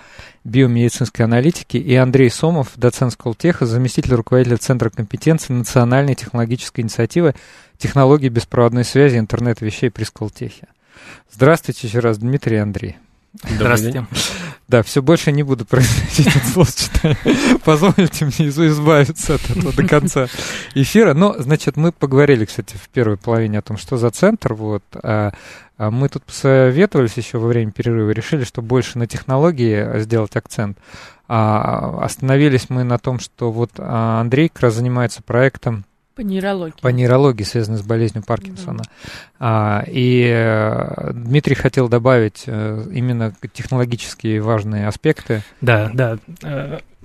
[0.48, 7.34] биомедицинской аналитике, и Андрей Сомов, доцент Сколтеха, заместитель руководителя Центра компетенции национальной технологической инициативы
[7.76, 10.68] технологии беспроводной связи интернет вещей при Сколтехе.
[11.30, 12.96] Здравствуйте еще раз, Дмитрий и Андрей.
[13.48, 14.06] Здравствуйте.
[14.68, 17.18] Да, все больше не буду произносить это словосочетание.
[17.64, 20.26] Позвольте мне из- избавиться от этого до конца
[20.74, 21.14] эфира.
[21.14, 24.54] Но, значит, мы поговорили, кстати, в первой половине о том, что за центр.
[24.54, 24.82] Вот.
[25.78, 30.76] А, мы тут посоветовались еще во время перерыва, решили, что больше на технологии сделать акцент.
[31.28, 35.84] А, остановились мы на том, что вот а, Андрей как раз занимается проектом
[36.16, 36.80] По нейрологии.
[36.80, 38.82] по нейрологии, связанной с болезнью Паркинсона.
[39.38, 45.42] А, и э, Дмитрий хотел добавить э, именно технологические важные аспекты.
[45.60, 46.18] Да, да.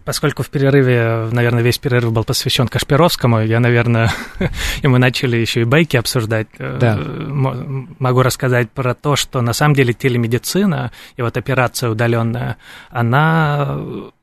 [0.05, 4.11] Поскольку в перерыве, наверное, весь перерыв был посвящен Кашпировскому, я, наверное,
[4.81, 6.47] и мы начали еще и байки обсуждать.
[6.57, 6.97] э, Да.
[6.97, 12.57] мо- Могу рассказать про то, что на самом деле телемедицина и вот операция удаленная,
[12.89, 13.77] она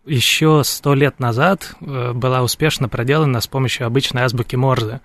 [0.06, 5.00] еще сто лет назад э, была успешно проделана с помощью обычной азбуки Морзе.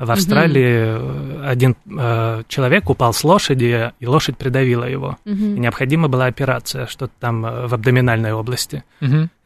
[0.00, 0.76] В Австралии
[1.44, 5.18] э, один э, человек упал с лошади, и лошадь придавила его.
[5.26, 5.60] И Мгм.
[5.60, 8.82] необходима была операция, что-то там э, в абдоминальной области.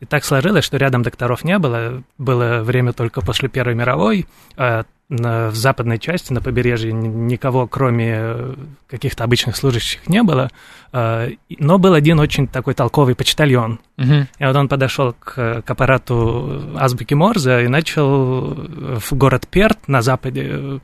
[0.00, 2.02] И так сложилось, что рядом докторов не было.
[2.18, 4.26] Было время только после Первой мировой.
[4.56, 8.54] на- в западной части, на побережье, никого, кроме э,
[8.88, 10.50] каких-то обычных служащих, не было.
[10.92, 13.80] А, Но был один очень такой толковый почтальон.
[13.98, 14.28] Мгм.
[14.38, 19.88] И вот он подошел к, к аппарату азбуки Морзе и начал э, в город Перт
[19.88, 20.78] на западе э,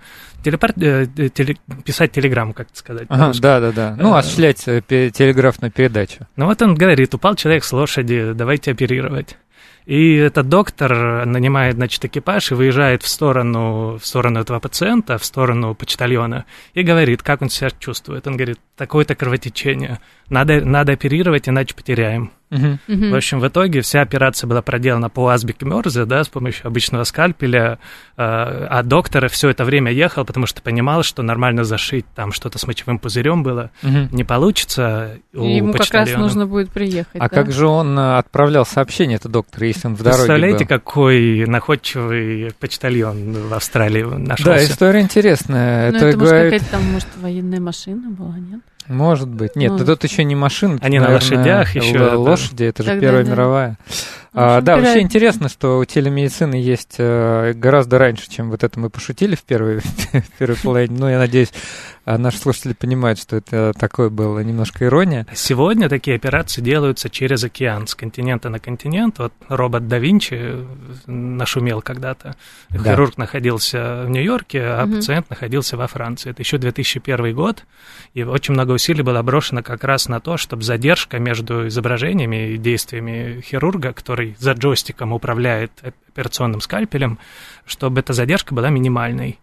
[0.44, 3.06] телепорт, э, теле- писать телеграмму, как сказать.
[3.08, 3.42] Ага, по-русски.
[3.42, 3.96] да, да, да.
[3.98, 6.26] Ну, Э, осуществлять э, телеграфную передачу.
[6.36, 9.38] Ну вот он говорит, упал человек с лошади, давайте оперировать.
[9.86, 15.24] И этот доктор нанимает, значит, экипаж и выезжает в сторону, в сторону этого пациента, в
[15.24, 18.26] сторону почтальона, и говорит, как он себя чувствует.
[18.26, 22.30] Он говорит, такое-то кровотечение, надо, надо оперировать, иначе потеряем.
[22.50, 22.80] Мгм.
[22.88, 27.04] В общем, в итоге вся операция была проделана по азбуке Морзе, да, с помощью обычного
[27.04, 27.78] скальпеля,
[28.16, 32.58] э, а доктор все это время ехал, потому что понимал, что нормально зашить там что-то
[32.58, 34.08] с мочевым пузырем было Мгм.
[34.10, 37.14] не получится у Ему как раз нужно будет приехать.
[37.14, 37.28] А да?
[37.28, 40.68] как же он э, отправлял сообщение, это доктор, если он в дороге Представляете, был?
[40.68, 44.44] какой находчивый почтальон в Австралии нашелся?
[44.44, 45.92] Да, история интересная.
[45.92, 48.60] Ну, это, это, может, говорит, какая-то там, может, военная машина была, нет?
[48.90, 49.56] Может быть.
[49.56, 49.78] Нет, Ну.
[49.78, 50.74] ну, тут еще не машина.
[50.74, 52.14] тут, Они на наверное, лошадях еще.
[52.14, 53.30] Лошади, это же Тогда Первая да.
[53.30, 53.78] мировая.
[54.32, 58.88] А, да, вообще интересно, что у телемедицины есть э, гораздо раньше, чем вот это мы
[58.90, 59.78] пошутили в первой,
[60.12, 60.96] в первой половине.
[60.98, 61.52] Ну, я надеюсь,
[62.06, 65.26] наши слушатели понимают, что это такое было немножко ирония.
[65.34, 69.18] Сегодня такие операции делаются через океан, с континента на континент.
[69.18, 70.56] Вот робот да Винчи
[71.06, 72.36] нашумел когда-то.
[72.70, 72.92] Да.
[72.92, 74.96] Хирург находился в Нью-Йорке, а Мгм.
[74.96, 76.30] пациент находился во Франции.
[76.30, 77.64] Это еще 2001 год,
[78.14, 82.58] и очень много усилий было брошено как раз на то, чтобы задержка между изображениями и
[82.58, 85.70] действиями хирурга, который за джойстиком управляет
[86.12, 87.18] операционным скальпелем,
[87.66, 89.38] чтобы эта задержка была минимальной.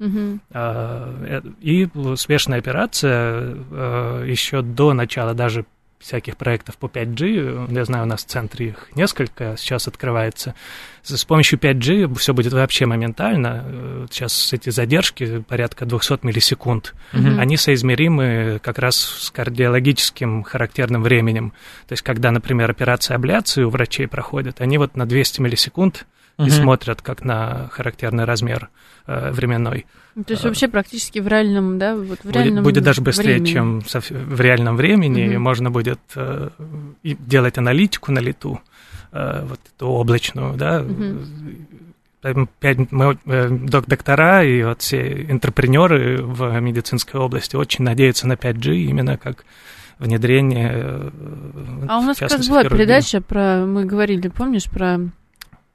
[0.51, 5.65] Э, И успешная операция э, еще до начала даже
[5.99, 10.53] всяких проектов по 5G, я знаю, у нас в центре их несколько сейчас открывается,
[11.01, 13.63] с помощью 5G все будет вообще моментально.
[13.65, 17.39] Э, Сейчас эти задержки порядка 200 миллисекунд, Мгм.
[17.39, 21.51] они соизмеримы как раз с кардиологическим характерным временем.
[21.87, 26.05] То есть, когда, например, операция абляции у врачей проходит, они вот на 200 миллисекунд
[26.39, 28.69] и смотрят как на характерный размер
[29.07, 29.85] э, временной.
[30.25, 33.51] То есть вообще практически в реальном, да, вот в Будет, реальном будет даже быстрее, времени.
[33.51, 35.27] чем в реальном времени.
[35.27, 35.41] Мгм.
[35.41, 36.49] Можно будет э,
[37.03, 38.59] делать аналитику на лету,
[39.11, 40.83] э, вот эту облачную, да.
[42.21, 48.27] Поэтому пять- мы, э, док- доктора и вот все интерпренеры в медицинской области очень надеются
[48.27, 49.45] на 5G именно как
[49.99, 50.71] внедрение.
[50.73, 51.09] э,
[51.87, 54.99] А у нас как раз была передача про, мы говорили, помнишь, про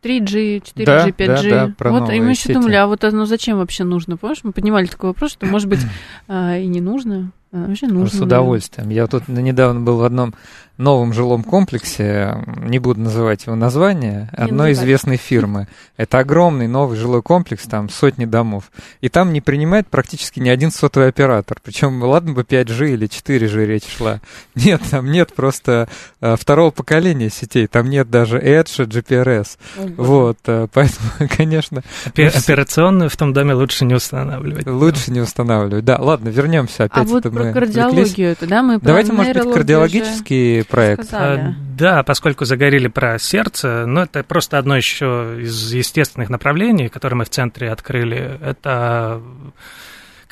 [0.02, 1.50] 3G, 4G, Да, 5G.
[1.50, 2.54] да, да, про вот, и мы еще сети.
[2.54, 4.16] думали, а вот оно зачем вообще нужно?
[4.16, 5.80] Помнишь, мы поднимали такой вопрос, что, может быть,
[6.28, 7.30] а, и не нужно.
[7.52, 8.18] А вообще нужно.
[8.18, 8.88] С удовольствием.
[8.88, 10.34] Я тут недавно был в одном
[10.78, 14.72] новом жилом комплексе, не буду называть его название, одной называй.
[14.72, 15.68] известной фирмы.
[15.96, 18.70] Это огромный новый жилой комплекс, там сотни домов.
[19.00, 21.58] И там не принимает практически ни один сотовый оператор.
[21.62, 24.20] Причем, ладно бы 5G или 4G речь шла.
[24.54, 25.88] Нет, там нет просто
[26.20, 27.66] э, второго поколения сетей.
[27.66, 29.58] Там нет даже Edge, GPRS.
[29.96, 34.66] Вот, э, поэтому, конечно, Операционную в том доме лучше не устанавливать.
[34.66, 35.84] лучше не устанавливать.
[35.84, 36.98] Да, ладно, вернемся опять.
[36.98, 41.06] А вот про кардиологию это, да, мы про Давайте, может быть, кардиологический проект.
[41.06, 41.40] сказали.
[41.40, 47.18] А, Да, поскольку заговорили про сердце, но это просто одно еще из естественных направлений, которые
[47.18, 48.38] мы в центре открыли.
[48.42, 49.20] Это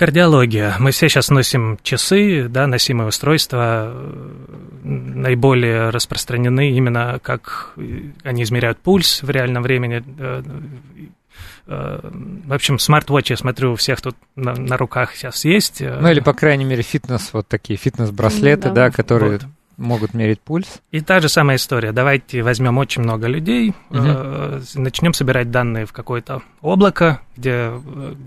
[0.00, 0.76] кардиология.
[0.78, 4.30] Мы все сейчас носим часы, да, носимые устройства, э,
[4.82, 10.02] наиболее распространены именно как э, они измеряют пульс в реальном времени.
[11.70, 12.11] Э,
[12.46, 15.80] В общем, смарт-вотчи, я смотрю, у всех тут на, на руках сейчас есть.
[15.80, 18.87] э, Ну или, по крайней мере, фитнес, вот такие фитнес-браслеты, да.
[18.87, 19.42] да, которые Вот.
[19.76, 20.80] могут мерить пульс.
[20.90, 21.92] И та же самая история.
[21.92, 24.04] Давайте возьмем очень много людей, Мгм.
[24.06, 27.72] э, начнем собирать данные в какое-то облако, где,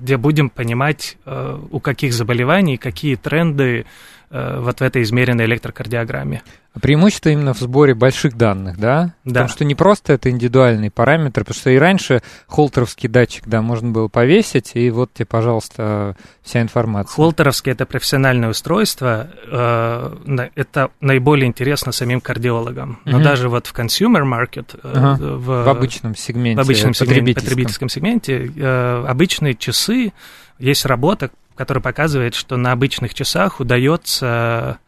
[0.02, 3.86] где будем понимать, э, у каких заболеваний, какие тренды
[4.34, 6.42] вот в этой измеренной электрокардиограмме.
[6.76, 9.14] А Преимущество именно в сборе больших данных, да?
[9.26, 9.30] Да.
[9.30, 13.92] Потому что не просто это индивидуальные параметры, потому что и раньше холтеровский датчик, да, можно
[13.92, 17.14] было повесить, и вот тебе, пожалуйста, вся информация.
[17.16, 23.00] Холтеровские это профессиональное устройство, э, это наиболее интересно самим кардиологам.
[23.06, 23.24] Но Мгм.
[23.24, 25.18] даже вот в consumer market, э, Ага.
[25.22, 27.46] в, В обычном сегменте, в обычном сегменте, потребительском.
[27.50, 30.12] потребительском сегменте э, обычные часы,
[30.58, 34.80] есть работа, которая показывает, что на обычных часах удается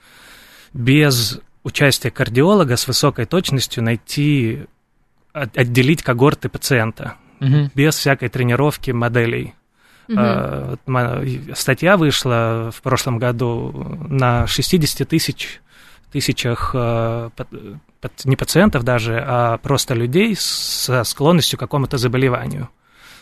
[0.73, 4.65] без участия кардиолога с высокой точностью найти,
[5.34, 7.71] от- отделить когорты пациента Мгм.
[7.73, 9.54] без всякой тренировки моделей.
[10.08, 11.23] Ма-
[11.56, 13.71] статья вышла в прошлом году
[14.08, 15.60] на 60 тысяч
[16.12, 22.69] тысячах пат- не пациентов даже, а просто людей со склонностью к какому-то заболеванию.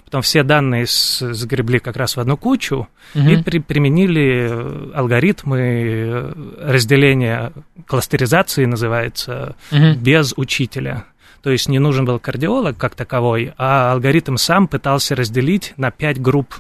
[0.06, 3.44] Потом все данные сгребли как раз в одну кучу и Мгм.
[3.44, 7.52] при- применили э, алгоритмы э, разделения
[7.88, 9.96] кластеризации, называется, Мгм.
[9.98, 11.06] без учителя.
[11.42, 16.22] То есть не нужен был кардиолог как таковой, а алгоритм сам пытался разделить на пять
[16.22, 16.56] групп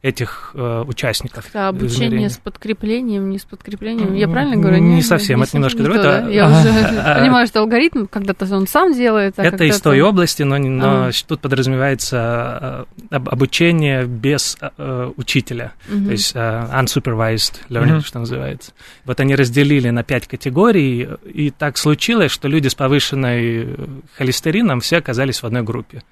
[0.00, 1.46] этих э, участников.
[1.52, 2.28] Да, обучение измерения.
[2.28, 4.14] с подкреплением, не с подкреплением.
[4.14, 4.78] Я правильно говорю?
[4.78, 6.30] не совсем, это с- немножко не другое, это- да?
[6.30, 10.56] Я уже понимаю, что алгоритм когда-то он сам делает, а Это из той области, но,
[10.56, 11.10] не- но Ага.
[11.26, 18.72] тут подразумевается э, об- обучение без э, учителя, то есть э, unsupervised learning, что называется.
[19.04, 23.74] Вот они разделили на пять категорий, и так случилось, что люди с повышенной
[24.16, 26.02] холестерином все оказались в одной группе.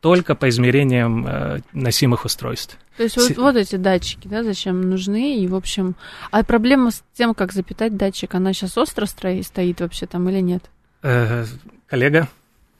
[0.00, 2.78] Только по измерениям э, носимых устройств.
[2.96, 5.96] То есть вот, вот эти датчики, да, зачем нужны, и, в общем...
[6.30, 10.40] А проблема с тем, как запитать датчик, она сейчас остро стро- стоит вообще там или
[10.40, 10.64] нет?
[11.02, 11.44] Э,
[11.86, 12.28] коллега?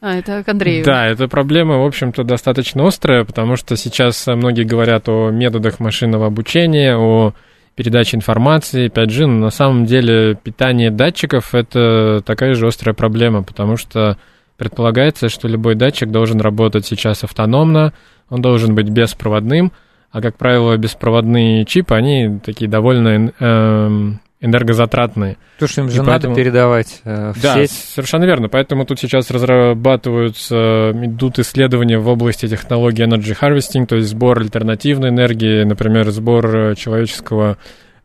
[0.00, 0.85] А, это к Андрею.
[0.85, 6.26] Да, эта проблема, в общем-то, достаточно острая, потому что сейчас многие говорят о методах машинного
[6.26, 7.35] обучения, о
[7.74, 13.76] передаче информации, 5G, но на самом деле питание датчиков— это такая же острая проблема, потому
[13.76, 14.18] что
[14.59, 17.94] предполагается, что любой датчик должен работать сейчас автономно,
[18.29, 19.73] он должен быть беспроводным,
[20.11, 25.37] а, как правило, беспроводные чипы, они такие довольно эм, энергозатратные.
[25.55, 27.71] Потому что им И же поэтому- надо передавать э, в Да, сеть.
[27.73, 28.49] совершенно верно.
[28.49, 35.09] Поэтому тут сейчас разрабатываются, идут исследования в области технологии Energy Harvesting, то есть сбор альтернативной
[35.11, 37.59] энергии, например, сбор э, человеческого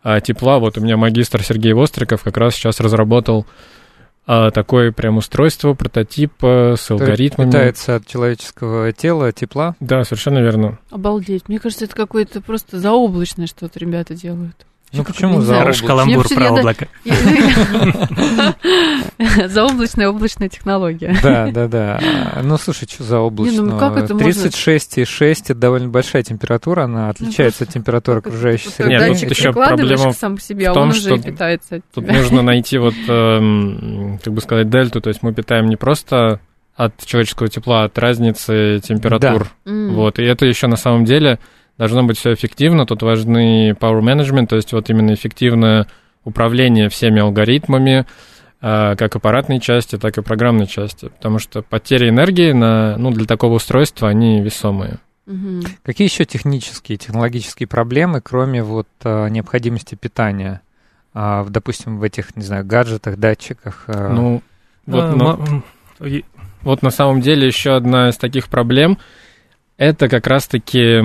[0.04, 0.60] а, тепла.
[0.60, 3.46] Вот у меня магистр Сергей Востриков как раз сейчас разработал
[4.26, 7.50] а, такое прям устройство, прототип с алгоритмами.
[7.50, 9.76] питается от человеческого тела, тепла.
[9.80, 10.80] Да, совершенно верно.
[10.90, 11.50] Обалдеть.
[11.50, 14.66] Мне кажется, это какое-то просто заоблачное что-то ребята делают.
[14.94, 15.88] Ну почему заоблачно?
[15.88, 16.88] каламбур про облако.
[19.48, 21.16] Заоблачная облачная технология.
[21.24, 22.00] Да, да, да.
[22.36, 23.64] А, Ну, слушай, что за облачно?
[23.64, 24.02] ну можно?
[24.04, 28.90] 36,6 это довольно большая температура, она отличается от температуры окружающей среды.
[28.92, 31.76] Нет, ну, тут еще проблема сам себе, а в том, он уже что и питается
[31.78, 35.76] от Тут нужно найти вот, эм, как бы сказать, дельту, то есть мы питаем не
[35.76, 36.40] просто
[36.76, 39.48] от человеческого тепла, от разницы температур.
[39.66, 39.72] Да.
[39.72, 41.40] Вот, и это еще на самом деле
[41.78, 42.86] должно быть все эффективно.
[42.86, 45.88] Тут важны power management, то есть вот именно эффективное
[46.24, 48.06] управление всеми алгоритмами,
[48.62, 53.26] а, как аппаратной части, так и программной части, потому что потери энергии на, ну, для
[53.26, 55.00] такого устройства, они весомые.
[55.26, 55.64] Угу.
[55.84, 60.62] Какие еще технические, технологические проблемы, кроме вот а, необходимости питания,
[61.14, 63.86] а, допустим, в этих, не знаю, гаджетах, датчиках?
[63.88, 64.41] Ну,
[64.86, 65.64] вот, а, на,
[66.62, 68.97] вот на самом деле еще одна из таких проблем–
[69.78, 71.01] это как раз-таки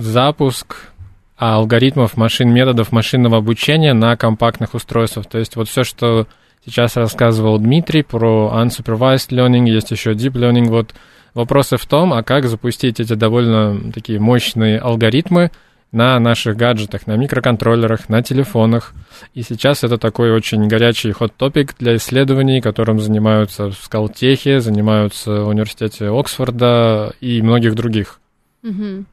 [0.00, 0.90] запуск
[1.36, 5.26] алгоритмов машин, методов машинного обучения на компактных устройствах.
[5.26, 6.26] То есть вот все, что
[6.64, 10.68] сейчас рассказывал Дмитрий про unsupervised learning, есть еще deep learning.
[10.68, 10.94] Вот
[11.34, 15.52] вопросы в том, а как запустить эти довольно такие мощные алгоритмы
[15.92, 18.92] на наших гаджетах, на микроконтроллерах, на телефонах.
[19.34, 25.48] И сейчас это такой очень горячий ход-топик для исследований, которым занимаются в Скалтехе, занимаются в
[25.48, 28.20] университете Оксфорда и многих других.
[28.62, 29.04] Угу.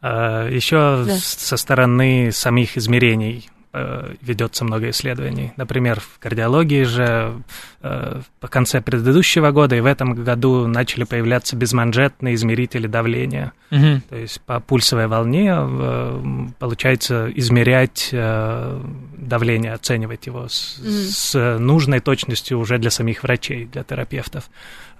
[0.00, 1.16] А, Еще да.
[1.16, 5.52] со стороны самих измерений э, ведется много исследований.
[5.56, 7.34] Например, в кардиологии же
[7.82, 13.52] э, по конце предыдущего года и в этом году начали появляться безманжетные измерители давления.
[13.70, 14.02] Угу.
[14.08, 20.88] То есть по пульсовой волне э, получается измерять давление, оценивать его с, угу.
[20.88, 24.50] с нужной точностью уже для самих врачей, для терапевтов.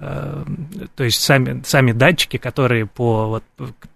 [0.04, 0.44] Э,
[0.96, 3.44] то есть сами, сами датчики, которые по, вот,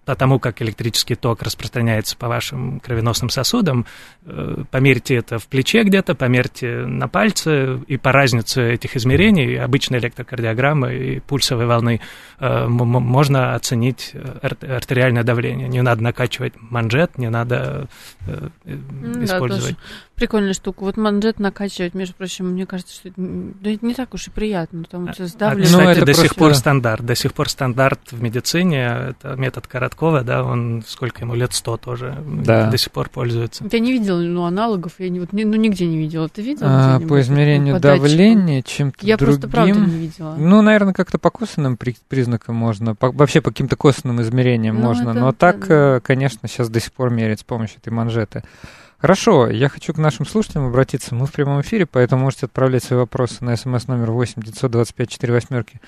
[0.05, 3.85] по тому, как электрический ток распространяется по вашим кровеносным сосудам,
[4.25, 9.99] э, померьте это в плече где-то, померьте на пальце, и по разнице этих измерений, обычной
[9.99, 11.99] электрокардиограммы и пульсовой волны,
[12.39, 15.67] э, можно оценить артериальное давление.
[15.67, 17.87] Не надо накачивать манжет, не надо
[19.21, 19.75] использовать.
[19.75, 19.81] Да,
[20.17, 20.81] Прикольная штука.
[20.81, 24.31] Вот манжет накачивать, между прочим, мне кажется, что это, да, это не так уж и
[24.31, 25.71] приятно, потому что сдавливает.
[25.71, 26.23] А, кстати, до просто...
[26.23, 27.05] сих пор стандарт.
[27.05, 31.77] До сих пор стандарт в медицине, это метод Короткова, да, он сколько ему лет, сто
[31.77, 32.67] тоже, да.
[32.71, 33.63] до сих пор пользуется.
[33.71, 36.27] Я не видела ну, аналогов, я не, вот, ну, нигде не видела.
[36.29, 36.65] Ты видел?
[36.67, 39.35] А, по измерению по давления, чем-то Я другим.
[39.35, 40.35] просто правда не видела.
[40.35, 45.11] Ну, наверное, как-то по косвенным признакам можно, по, вообще по каким-то косвенным измерениям ну, можно,
[45.11, 45.97] это, но так, да.
[45.97, 48.43] Э, конечно, сейчас до сих пор меряют с помощью этой манжеты.
[48.99, 51.13] Хорошо, я хочу к нашим слушателям обратиться.
[51.13, 55.33] Мы в прямом эфире, поэтому можете отправлять свои вопросы на смс номер 8 925 4
[55.33, 55.79] восьмерки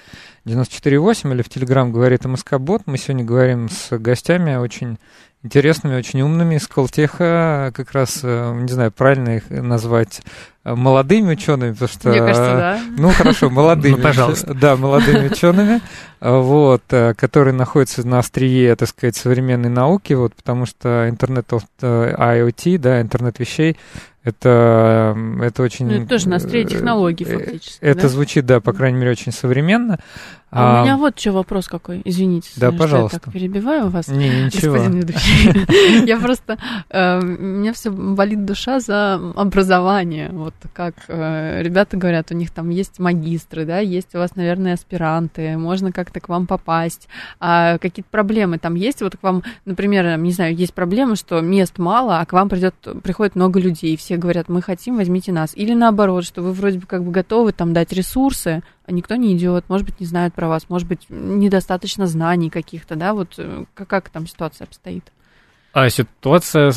[0.46, 2.84] 94,8 или в Телеграм говорит МСК Бот.
[2.86, 5.00] Мы сегодня говорим с гостями очень
[5.44, 10.22] интересными, очень умными из Колтеха, как раз, э, не знаю, правильно их назвать
[10.66, 12.10] э, молодыми учеными, потому что...
[12.10, 12.82] Мне кажется, да.
[12.98, 13.96] Ну, хорошо, молодыми.
[13.96, 14.54] Ну, пожалуйста.
[14.54, 15.80] Да, молодыми учеными,
[16.20, 21.50] вот, э, которые находятся на острие, так сказать, современной науки, вот, потому что интернет
[21.82, 23.78] IoT, да, интернет вещей,
[24.22, 25.88] это, это очень...
[25.88, 27.80] Ну, это тоже на острие технологий, фактически.
[27.80, 28.08] Это да?
[28.10, 30.00] звучит, да, по крайней мере, очень современно.
[30.52, 32.50] А, а у меня вот что вопрос какой, извините.
[32.58, 33.18] Да, пожалуйста.
[33.18, 34.08] я так перебиваю вас.
[34.08, 34.78] Не, ничего.
[36.06, 36.58] Я просто...
[36.90, 40.30] Э, у меня все болит душа за образование.
[40.32, 44.74] Вот как э, ребята говорят, у них там есть магистры, да, есть у вас, наверное,
[44.74, 47.08] аспиранты, можно как-то к вам попасть.
[47.40, 49.02] А какие-то проблемы там есть?
[49.02, 52.74] Вот к вам, например, не знаю, есть проблемы, что мест мало, а к вам придет,
[53.04, 55.52] приходит много людей, и все говорят, мы хотим, возьмите нас.
[55.56, 59.66] Или наоборот, что вы вроде бы как бы готовы там дать ресурсы, никто не идет,
[59.68, 63.88] может быть, не знают про вас, может быть, недостаточно знаний каких-то, да, вот э, как,
[63.88, 65.12] как там ситуация обстоит?
[65.74, 66.72] А ситуация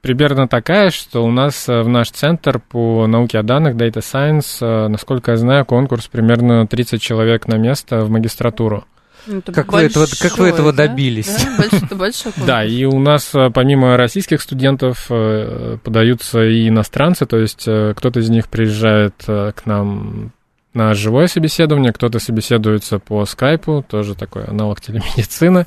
[0.00, 4.58] примерно такая, что у нас э, в наш центр по науке о данных, Data Science,
[4.60, 8.84] э, насколько я знаю, конкурс примерно 30 человек на место в магистратуру.
[9.26, 10.86] Ну, это как, большой, вы этого, как вы этого да?
[10.86, 11.26] добились?
[11.26, 17.62] Да, большой, большой да, и у нас помимо российских студентов подаются и иностранцы, то есть
[17.62, 20.30] кто-то из них приезжает к нам
[20.76, 25.66] на живое собеседование, кто-то собеседуется по скайпу, тоже такой аналог телемедицины.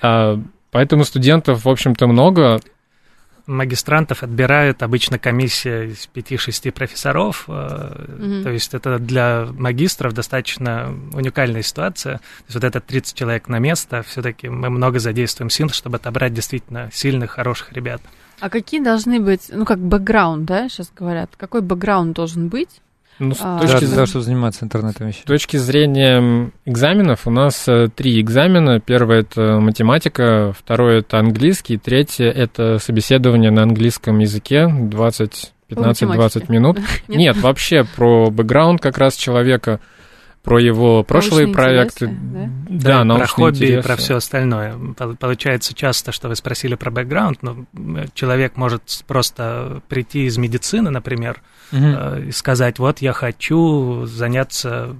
[0.00, 0.40] А,
[0.70, 2.60] поэтому студентов, в общем-то, много.
[3.46, 7.44] Магистрантов отбирает обычно комиссия из 5-6 профессоров.
[7.48, 8.42] Mm-hmm.
[8.42, 12.18] То есть это для магистров достаточно уникальная ситуация.
[12.18, 16.32] То есть вот это 30 человек на место, все-таки мы много задействуем сил, чтобы отобрать
[16.32, 18.00] действительно сильных, хороших ребят.
[18.40, 22.80] А какие должны быть, ну как бэкграунд, да, сейчас говорят, какой бэкграунд должен быть,
[23.18, 27.68] ну, с а, точки, для того, чтобы заниматься интернетом С точки зрения экзаменов у нас
[27.68, 28.80] э, три экзамена.
[28.80, 36.78] Первое– это математика, второе– это английский, третье– это собеседование на английском языке 20 15-20 минут.
[37.08, 37.18] Нет?
[37.18, 39.80] Нет, вообще про бэкграунд как раз человека,
[40.48, 42.08] про его прошлые проекты.
[42.70, 43.78] да, да, да про хобби интересы.
[43.78, 44.78] и про все остальное.
[45.20, 47.66] Получается часто, что вы спросили про бэкграунд, но
[48.14, 51.86] человек может просто прийти из медицины, например, угу.
[52.28, 54.96] и сказать, вот я хочу заняться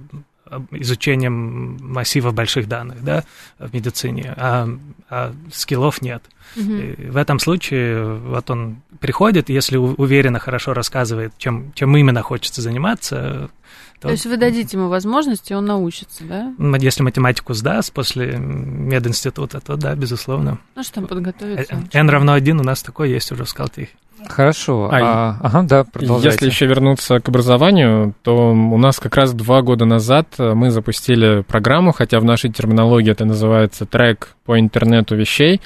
[0.71, 3.23] изучением массива больших данных да,
[3.57, 4.67] в медицине, а,
[5.09, 6.23] а скиллов нет.
[6.55, 7.11] Mm-hmm.
[7.11, 13.51] в этом случае вот он приходит, если уверенно, хорошо рассказывает, чем, чем именно хочется заниматься,
[13.99, 16.53] то, то есть вы дадите ему возможность, и он научится, да?
[16.77, 20.57] Если математику сдаст после мединститута, то да, безусловно.
[20.75, 21.83] Ну что там подготовиться?
[21.91, 23.91] N э, равно один у нас такой есть уже в Скалтихе.
[24.27, 24.89] Хорошо.
[24.91, 26.29] А, а, ага, да, продолжайте.
[26.29, 31.41] Если еще вернуться к образованию, то у нас как раз два года назад мы запустили
[31.41, 35.61] программу, хотя в нашей терминологии это называется трек по интернету вещей,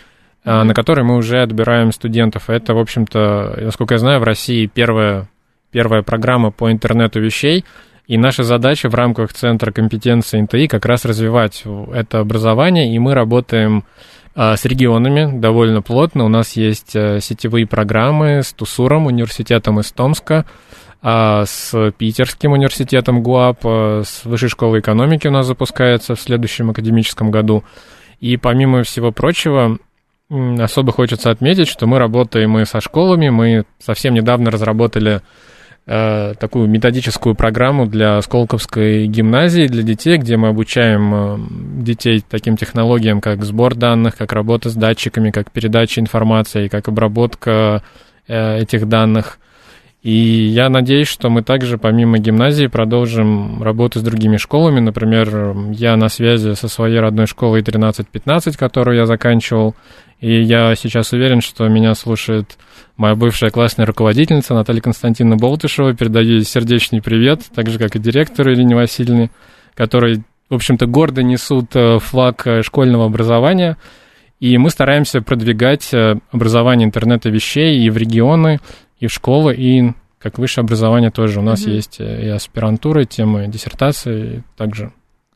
[0.46, 0.64] mm-hmm.
[0.64, 2.50] на которой мы уже отбираем студентов.
[2.50, 5.28] Это, в общем-то, насколько я знаю, в России первая,
[5.72, 7.66] первая программа по интернету вещей.
[8.06, 13.14] И наша задача в рамках Центра компетенции НТИ как раз развивать это образование, и мы
[13.14, 13.86] работаем
[14.36, 16.26] с регионами довольно плотно.
[16.26, 20.46] У нас есть э, сетевые программы с Тусуром, университетом из Томска,
[21.02, 26.70] а, с Питерским университетом ГУАП, э, с Высшей школой экономики у нас запускается в следующем
[26.70, 27.64] академическом году.
[28.22, 29.78] И помимо всего прочего,
[30.30, 33.30] особо хочется отметить, что мы работаем и со школами.
[33.30, 35.22] Мы совсем недавно разработали
[35.86, 41.38] такую методическую программу для Сколковской гимназии для детей, где мы обучаем э,
[41.84, 47.84] детей таким технологиям, как сбор данных, как работа с датчиками, как передача информации, как обработка
[48.28, 49.40] э, этих данных.
[50.04, 54.82] И я надеюсь, что мы также помимо гимназии продолжим работу с другими школами.
[54.82, 59.76] Например, я на связи со своей родной школой 13-15, которую я заканчивал,
[60.24, 62.58] и я сейчас уверен, что меня слушает
[62.96, 65.94] моя бывшая классная руководительница Наталья Константиновна Болтышева.
[65.94, 69.32] Передаю ей сердечный привет, так же, как и директору Ирине Васильевне,
[69.74, 73.76] которые, в общем-то, гордо несут э, флаг э, школьного образования.
[74.40, 78.62] И мы стараемся продвигать э, образование интернета вещей и в регионы,
[79.02, 81.42] и в школы, и как высшее образование тоже.
[81.42, 81.76] У нас mm-hmm.
[81.76, 84.94] есть и аспирантура, и темы диссертации также.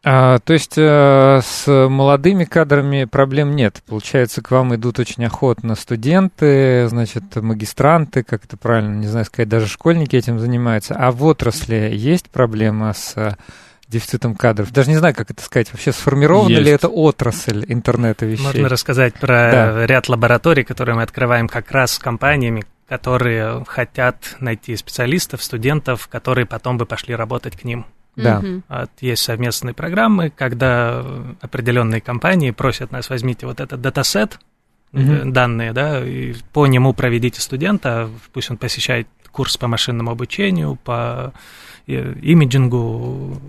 [0.10, 3.84] А, то есть э, с молодыми кадрами проблем нет.
[3.86, 9.50] Получается, к вам идут очень охотно студенты, значит, магистранты, как это правильно, не знаю сказать,
[9.50, 10.96] даже школьники этим занимаются.
[10.96, 13.36] А в отрасли есть проблема с э,
[13.90, 14.72] дефицитом кадров?
[14.72, 15.74] Даже не знаю, как это сказать.
[15.74, 16.64] Вообще сформирована есть.
[16.64, 18.46] ли это отрасль интернета вещей?
[18.46, 19.86] Можно рассказать про да.
[19.88, 26.46] ряд лабораторий, которые мы открываем как раз с компаниями, которые хотят найти специалистов, студентов, которые
[26.46, 27.86] потом бы пошли работать к ним.
[28.24, 28.44] Да.
[28.68, 31.06] Вот, есть совместные программы, когда
[31.40, 34.40] определенные компании просят нас, возьмите вот этот датасет,
[34.94, 40.78] mm данные, да, и по нему проведите студента, пусть он посещает курс по машинному обучению,
[40.84, 41.34] по
[41.86, 43.40] э, имиджингу,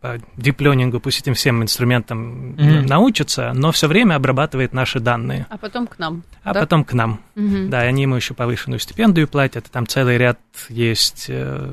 [0.00, 5.46] по дипленингу, пусть этим всем инструментам mm научится, но все время обрабатывает наши данные.
[5.50, 6.22] А потом к нам.
[6.44, 6.60] А да?
[6.60, 7.20] потом к нам.
[7.34, 10.38] mm Да, и они ему еще повышенную стипендию платят, и там целый ряд
[10.68, 11.72] есть э,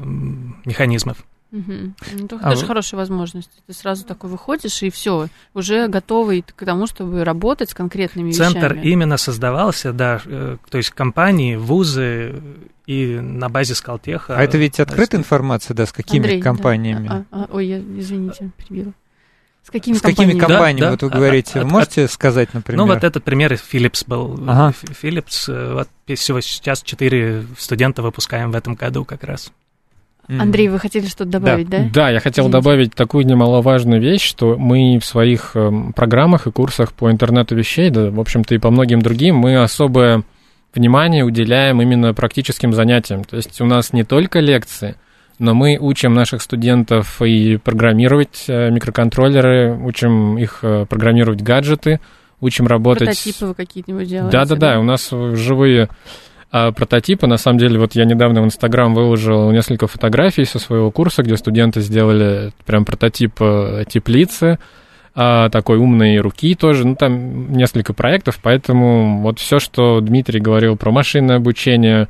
[0.65, 1.17] механизмов.
[1.51, 1.73] Угу.
[2.13, 2.67] Ну, это а тоже вы...
[2.67, 3.51] хорошая возможность.
[3.67, 8.59] Ты сразу такой выходишь, и все, уже готовый к тому, чтобы работать с конкретными Центр
[8.59, 8.69] вещами.
[8.69, 12.41] Центр именно создавался, да, э, то есть компании, вузы
[12.85, 14.37] и на базе Скалтеха.
[14.37, 17.07] А это ведь открытая информация, да, с какими Андрей, компаниями?
[17.07, 17.25] Да.
[17.31, 18.93] А, а, ой, я, извините, перебила.
[19.63, 20.39] С какими с компаниями?
[20.39, 21.59] какими компаниями, да, вот вы говорите?
[21.59, 22.77] От, Можете от, сказать, например?
[22.79, 24.39] Ну, вот этот пример Philips был.
[24.47, 24.73] Ага.
[25.01, 29.51] Philips, э, вот всего сейчас четыре студента выпускаем в этом году как раз.
[30.39, 31.79] Андрей, вы хотели что-то добавить, да?
[31.79, 32.63] Да, да я хотел Извините.
[32.63, 37.89] добавить такую немаловажную вещь, что мы в своих эм, программах и курсах по интернету вещей,
[37.89, 40.23] да, в общем-то, и по многим другим, мы особое
[40.73, 43.23] внимание уделяем именно практическим занятиям.
[43.23, 44.95] То есть у нас не только лекции,
[45.39, 51.99] но мы учим наших студентов и программировать э, микроконтроллеры, учим их э, программировать гаджеты,
[52.39, 53.07] учим работать...
[53.07, 54.31] Прототипы вы какие-нибудь делаете?
[54.31, 55.89] Да-да-да, у нас живые
[56.51, 60.91] а прототипы, на самом деле, вот я недавно в Инстаграм выложил несколько фотографий со своего
[60.91, 64.59] курса, где студенты сделали прям прототип э, теплицы,
[65.15, 70.75] а, такой умной руки тоже, ну там несколько проектов, поэтому вот все, что Дмитрий говорил
[70.75, 72.09] про машинное обучение,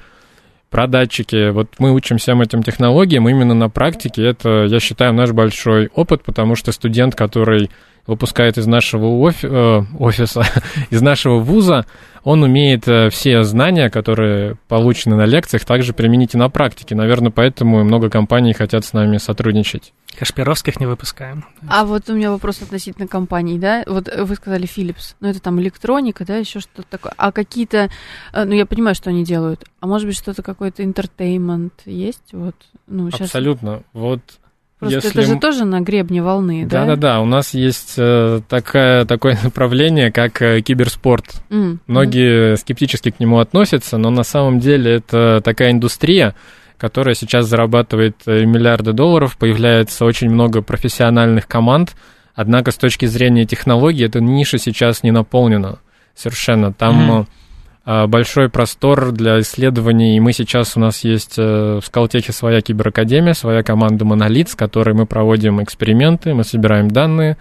[0.71, 5.31] про датчики, вот мы учим всем этим технологиям именно на практике, это, я считаю, наш
[5.31, 7.69] большой опыт, потому что студент, который
[8.07, 10.43] выпускает из нашего офи- э, офиса,
[10.89, 11.85] из нашего вуза,
[12.23, 16.95] он умеет э, все знания, которые получены на лекциях, также применить и на практике.
[16.95, 19.93] Наверное, поэтому много компаний хотят с нами сотрудничать.
[20.17, 21.45] Кашпировских не выпускаем.
[21.67, 23.83] А вот у меня вопрос относительно компаний, да?
[23.87, 27.13] Вот вы сказали Philips, ну это там электроника, да, еще что-то такое.
[27.17, 27.89] А какие-то,
[28.33, 29.65] э, ну я понимаю, что они делают.
[29.79, 32.33] А может быть что-то какой-то интертеймент есть?
[32.33, 32.55] Вот,
[32.87, 33.21] ну, сейчас...
[33.29, 33.83] Абсолютно.
[33.93, 34.21] Вот
[34.81, 35.11] Просто Если...
[35.11, 36.85] это же тоже на гребне волны, да?
[36.85, 41.43] Да-да-да, у нас есть э, такая, такое направление, как э, киберспорт.
[41.51, 41.77] Mm.
[41.85, 42.55] Многие mm.
[42.57, 46.33] скептически к нему относятся, но на самом деле это такая индустрия,
[46.79, 51.95] которая сейчас зарабатывает э, миллиарды долларов, появляется очень много профессиональных команд,
[52.33, 55.77] однако с точки зрения технологий эта ниша сейчас не наполнена
[56.15, 56.73] совершенно.
[56.73, 57.25] Там mm-hmm
[57.85, 60.17] большой простор для исследований.
[60.17, 64.93] И мы сейчас, у нас есть в Скалтехе своя киберакадемия, своя команда Монолит, с которой
[64.93, 67.37] мы проводим эксперименты, мы собираем данные,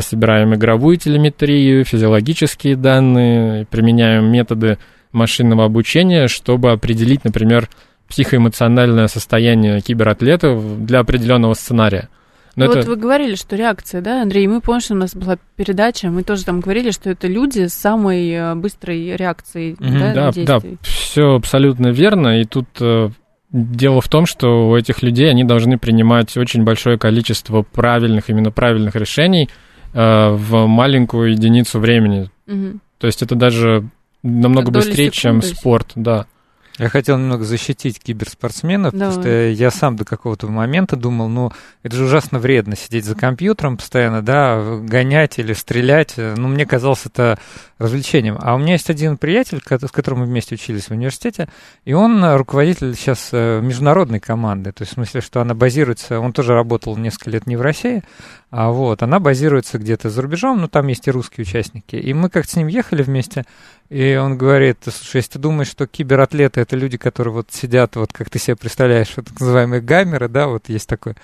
[0.00, 4.78] собираем игровую телеметрию, физиологические данные, применяем методы
[5.12, 7.68] машинного обучения, чтобы определить, например,
[8.08, 12.08] психоэмоциональное состояние кибератлетов для определенного сценария.
[12.60, 12.90] Но вот это...
[12.90, 14.46] вы говорили, что реакция, да, Андрей?
[14.46, 17.74] Мы помним, что у нас была передача, мы тоже там говорили, что это люди с
[17.74, 22.40] самой э, быстрой реакцией mm-hmm, да, да, да, все абсолютно верно.
[22.40, 23.10] И тут э,
[23.50, 28.50] дело в том, что у этих людей они должны принимать очень большое количество правильных, именно
[28.50, 29.48] правильных решений
[29.92, 32.30] э, в маленькую единицу времени.
[32.46, 32.78] Mm-hmm.
[32.98, 33.88] То есть это даже
[34.22, 36.26] намного быстрее, чем спорт, да.
[36.80, 39.08] Я хотел немного защитить киберспортсменов, Давай.
[39.08, 41.52] потому что я сам до какого-то момента думал, ну,
[41.82, 46.14] это же ужасно вредно сидеть за компьютером постоянно, да, гонять или стрелять.
[46.16, 47.38] Ну, мне казалось это
[47.76, 48.38] развлечением.
[48.40, 51.50] А у меня есть один приятель, с которым мы вместе учились в университете,
[51.84, 56.32] и он руководитель сейчас э, международной команды, то есть в смысле, что она базируется, он
[56.32, 58.02] тоже работал несколько лет не в России,
[58.50, 61.94] а вот, она базируется где-то за рубежом, но там есть и русские участники.
[61.96, 63.44] И мы как-то с ним ехали вместе,
[63.90, 68.12] и он говорит, слушай, если ты думаешь, что кибератлеты это люди, которые вот сидят, вот
[68.12, 71.16] как ты себе представляешь, вот так называемые гамеры, да, вот есть такое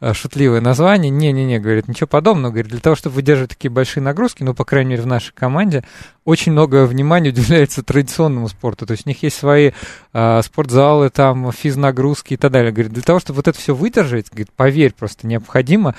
[0.00, 1.10] а, шутливое название.
[1.10, 2.52] Не-не-не, говорит, ничего подобного.
[2.52, 5.84] Говорит, для того, чтобы выдерживать такие большие нагрузки, ну, по крайней мере, в нашей команде,
[6.24, 8.86] очень много внимания уделяется традиционному спорту.
[8.86, 9.72] То есть у них есть свои
[10.14, 12.72] а, спортзалы, там, физнагрузки и так далее.
[12.72, 15.94] Говорит, для того, чтобы вот это все выдержать, говорит, поверь, просто необходима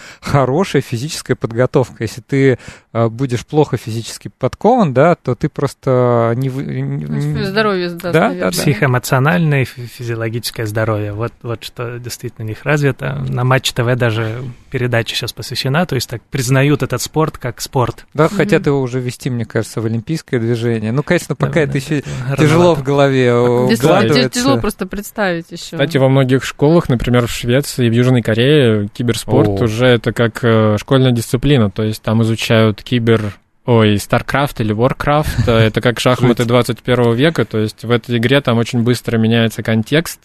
[0.76, 2.04] хорошая физическая подготовка.
[2.04, 2.58] Если ты
[2.92, 6.50] а, будешь плохо физически подкован, да, то ты просто не...
[6.50, 7.44] не...
[7.44, 11.14] Здоровье да, да, да, Психоэмоциональное и физиологическое здоровье.
[11.14, 13.26] Вот, вот что действительно у них развито.
[13.30, 18.06] На Матч ТВ даже передача сейчас посвящена, то есть так признают этот спорт как спорт.
[18.14, 18.36] Да, mm-hmm.
[18.36, 20.92] хотят его уже ввести, мне кажется, в олимпийское движение.
[20.92, 22.04] Ну, конечно, пока да, это еще
[22.38, 24.30] тяжело в голове укладывается.
[24.30, 25.78] Тяжело просто представить еще.
[25.78, 29.64] Кстати, во многих школах, например, в Швеции, в Южной Корее, киберспорт О.
[29.64, 30.44] уже это как
[30.74, 33.34] э, школьная дисциплина, то есть там изучают кибер
[33.66, 38.40] Ой, StarCraft или Warcraft, э, это как шахматы 21 века, то есть в этой игре
[38.42, 40.20] там очень быстро меняется контекст,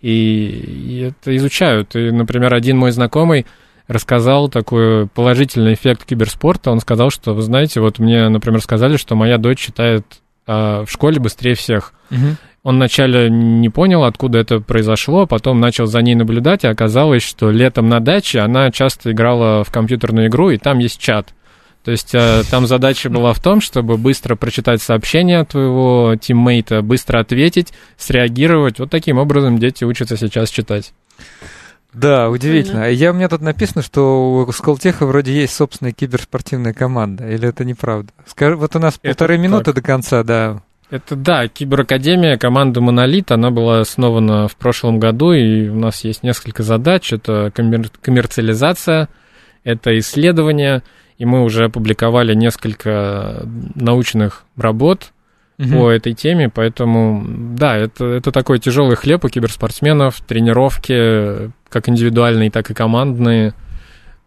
[0.00, 1.94] и, и это изучают.
[1.94, 3.46] И, например, один мой знакомый
[3.86, 6.70] рассказал такой положительный эффект киберспорта.
[6.70, 10.04] Он сказал, что, вы знаете, вот мне, например, сказали, что моя дочь читает
[10.46, 11.92] а, в школе быстрее всех.
[12.10, 12.36] Угу.
[12.62, 17.50] Он вначале не понял, откуда это произошло, потом начал за ней наблюдать, и оказалось, что
[17.50, 21.28] летом на даче она часто играла в компьютерную игру, и там есть чат.
[21.84, 27.20] То есть э, там задача была в том, чтобы быстро прочитать сообщение твоего тиммейта, быстро
[27.20, 28.78] ответить, среагировать.
[28.78, 30.92] Вот таким образом дети учатся сейчас читать.
[31.94, 32.90] Да, удивительно.
[32.90, 37.26] Я, у меня тут написано, что у Сколтеха вроде есть собственная киберспортивная команда.
[37.28, 38.12] Или это неправда?
[38.26, 39.42] Скажи, вот у нас это полторы так.
[39.42, 40.62] минуты до конца, да.
[40.90, 46.24] Это да, Киберакадемия, команда Монолит, она была основана в прошлом году, и у нас есть
[46.24, 47.12] несколько задач.
[47.12, 49.08] Это коммер- коммерциализация,
[49.62, 50.82] это исследование,
[51.16, 53.42] и мы уже опубликовали несколько
[53.76, 55.12] научных работ
[55.60, 55.68] угу.
[55.68, 57.24] по этой теме, поэтому,
[57.56, 63.54] да, это, это такой тяжелый хлеб у киберспортсменов, тренировки, как индивидуальные, так и командные,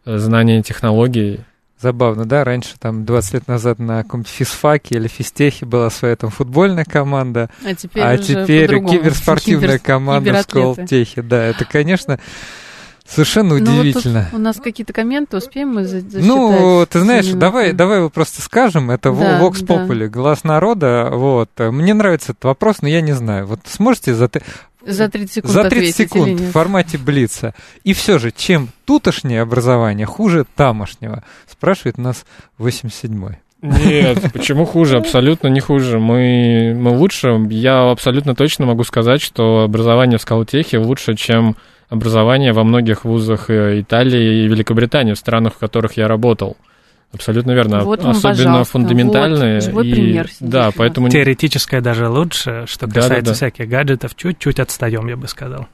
[0.05, 1.41] э, знания технологий.
[1.84, 2.45] Забавно, да?
[2.45, 7.49] Раньше, там, 20 лет назад на каком-то физфаке или физтехе была своя там футбольная команда,
[7.65, 9.86] а теперь, а теперь киберспортивная Кибер...
[9.86, 11.21] команда в Сколтехе.
[11.21, 12.19] Да, это, конечно,
[13.05, 14.19] Совершенно удивительно.
[14.21, 16.23] Ну, вот у нас какие-то комменты успеем мы засчитать?
[16.23, 18.89] Ну, ты знаешь, давай, давай его просто скажем.
[18.91, 20.07] Это да, Vox Populi, да.
[20.07, 21.09] глаз народа.
[21.11, 21.49] Вот.
[21.59, 23.45] Мне нравится этот вопрос, но я не знаю.
[23.45, 24.29] Вот сможете за,
[24.86, 27.53] за 30 секунд За 30 секунд в формате Блица.
[27.84, 31.23] И все же, чем тутошнее образование хуже тамошнего?
[31.47, 32.25] Спрашивает нас
[32.59, 33.38] 87-й.
[33.63, 34.97] Нет, почему хуже?
[34.97, 35.97] Абсолютно не хуже.
[35.97, 37.39] Мы, мы лучше.
[37.49, 41.55] Я абсолютно точно могу сказать, что образование в Скалтехе лучше, чем
[41.88, 46.57] образование во многих вузах э, Италии и Великобритании, в странах, в которых я работал.
[47.14, 47.84] Абсолютно верно.
[47.84, 49.55] Вот вам, Особенно фундаментальные.
[49.55, 50.30] Вот, живой и, пример.
[50.39, 51.09] Да, поэтому...
[51.09, 53.34] Теоретическое даже лучше, что касается да, да, да.
[53.34, 55.68] всяких гаджетов, чуть-чуть отстаем, я бы сказал.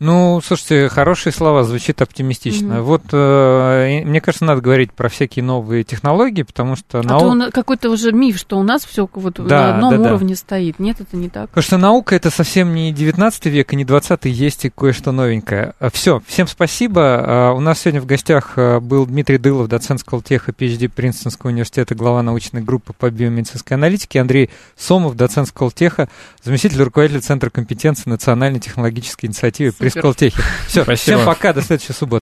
[0.00, 2.76] Ну, слушайте, хорошие слова, звучит оптимистично.
[2.76, 2.82] Мгм.
[2.84, 7.50] Вот, э, мне кажется, надо говорить про всякие новые технологии, потому что А нау- то
[7.52, 10.04] какой-то уже миф, что у нас все вот Да, на одном да, да.
[10.14, 10.78] уровне стоит.
[10.78, 11.50] Нет, это не так.
[11.50, 15.74] Потому что наука это совсем не 19 век и не 20 есть и кое-что новенькое.
[15.92, 17.02] Все, всем спасибо.
[17.02, 21.94] А, У нас сегодня в гостях а, был Дмитрий Дылов, доцент Сколтеха, PhD Принстонского университета,
[21.94, 24.48] глава научной группы по биомедицинской аналитике, Андрей
[24.78, 26.08] Сомов, доцент Сколтеха,
[26.42, 30.00] заместитель руководителя Центра компетенции Национальной технологической инициативы при Супер.
[30.00, 30.42] Сколтехе.
[30.66, 31.16] Все, Спасибо.
[31.18, 32.18] всем пока, до следующей субботы.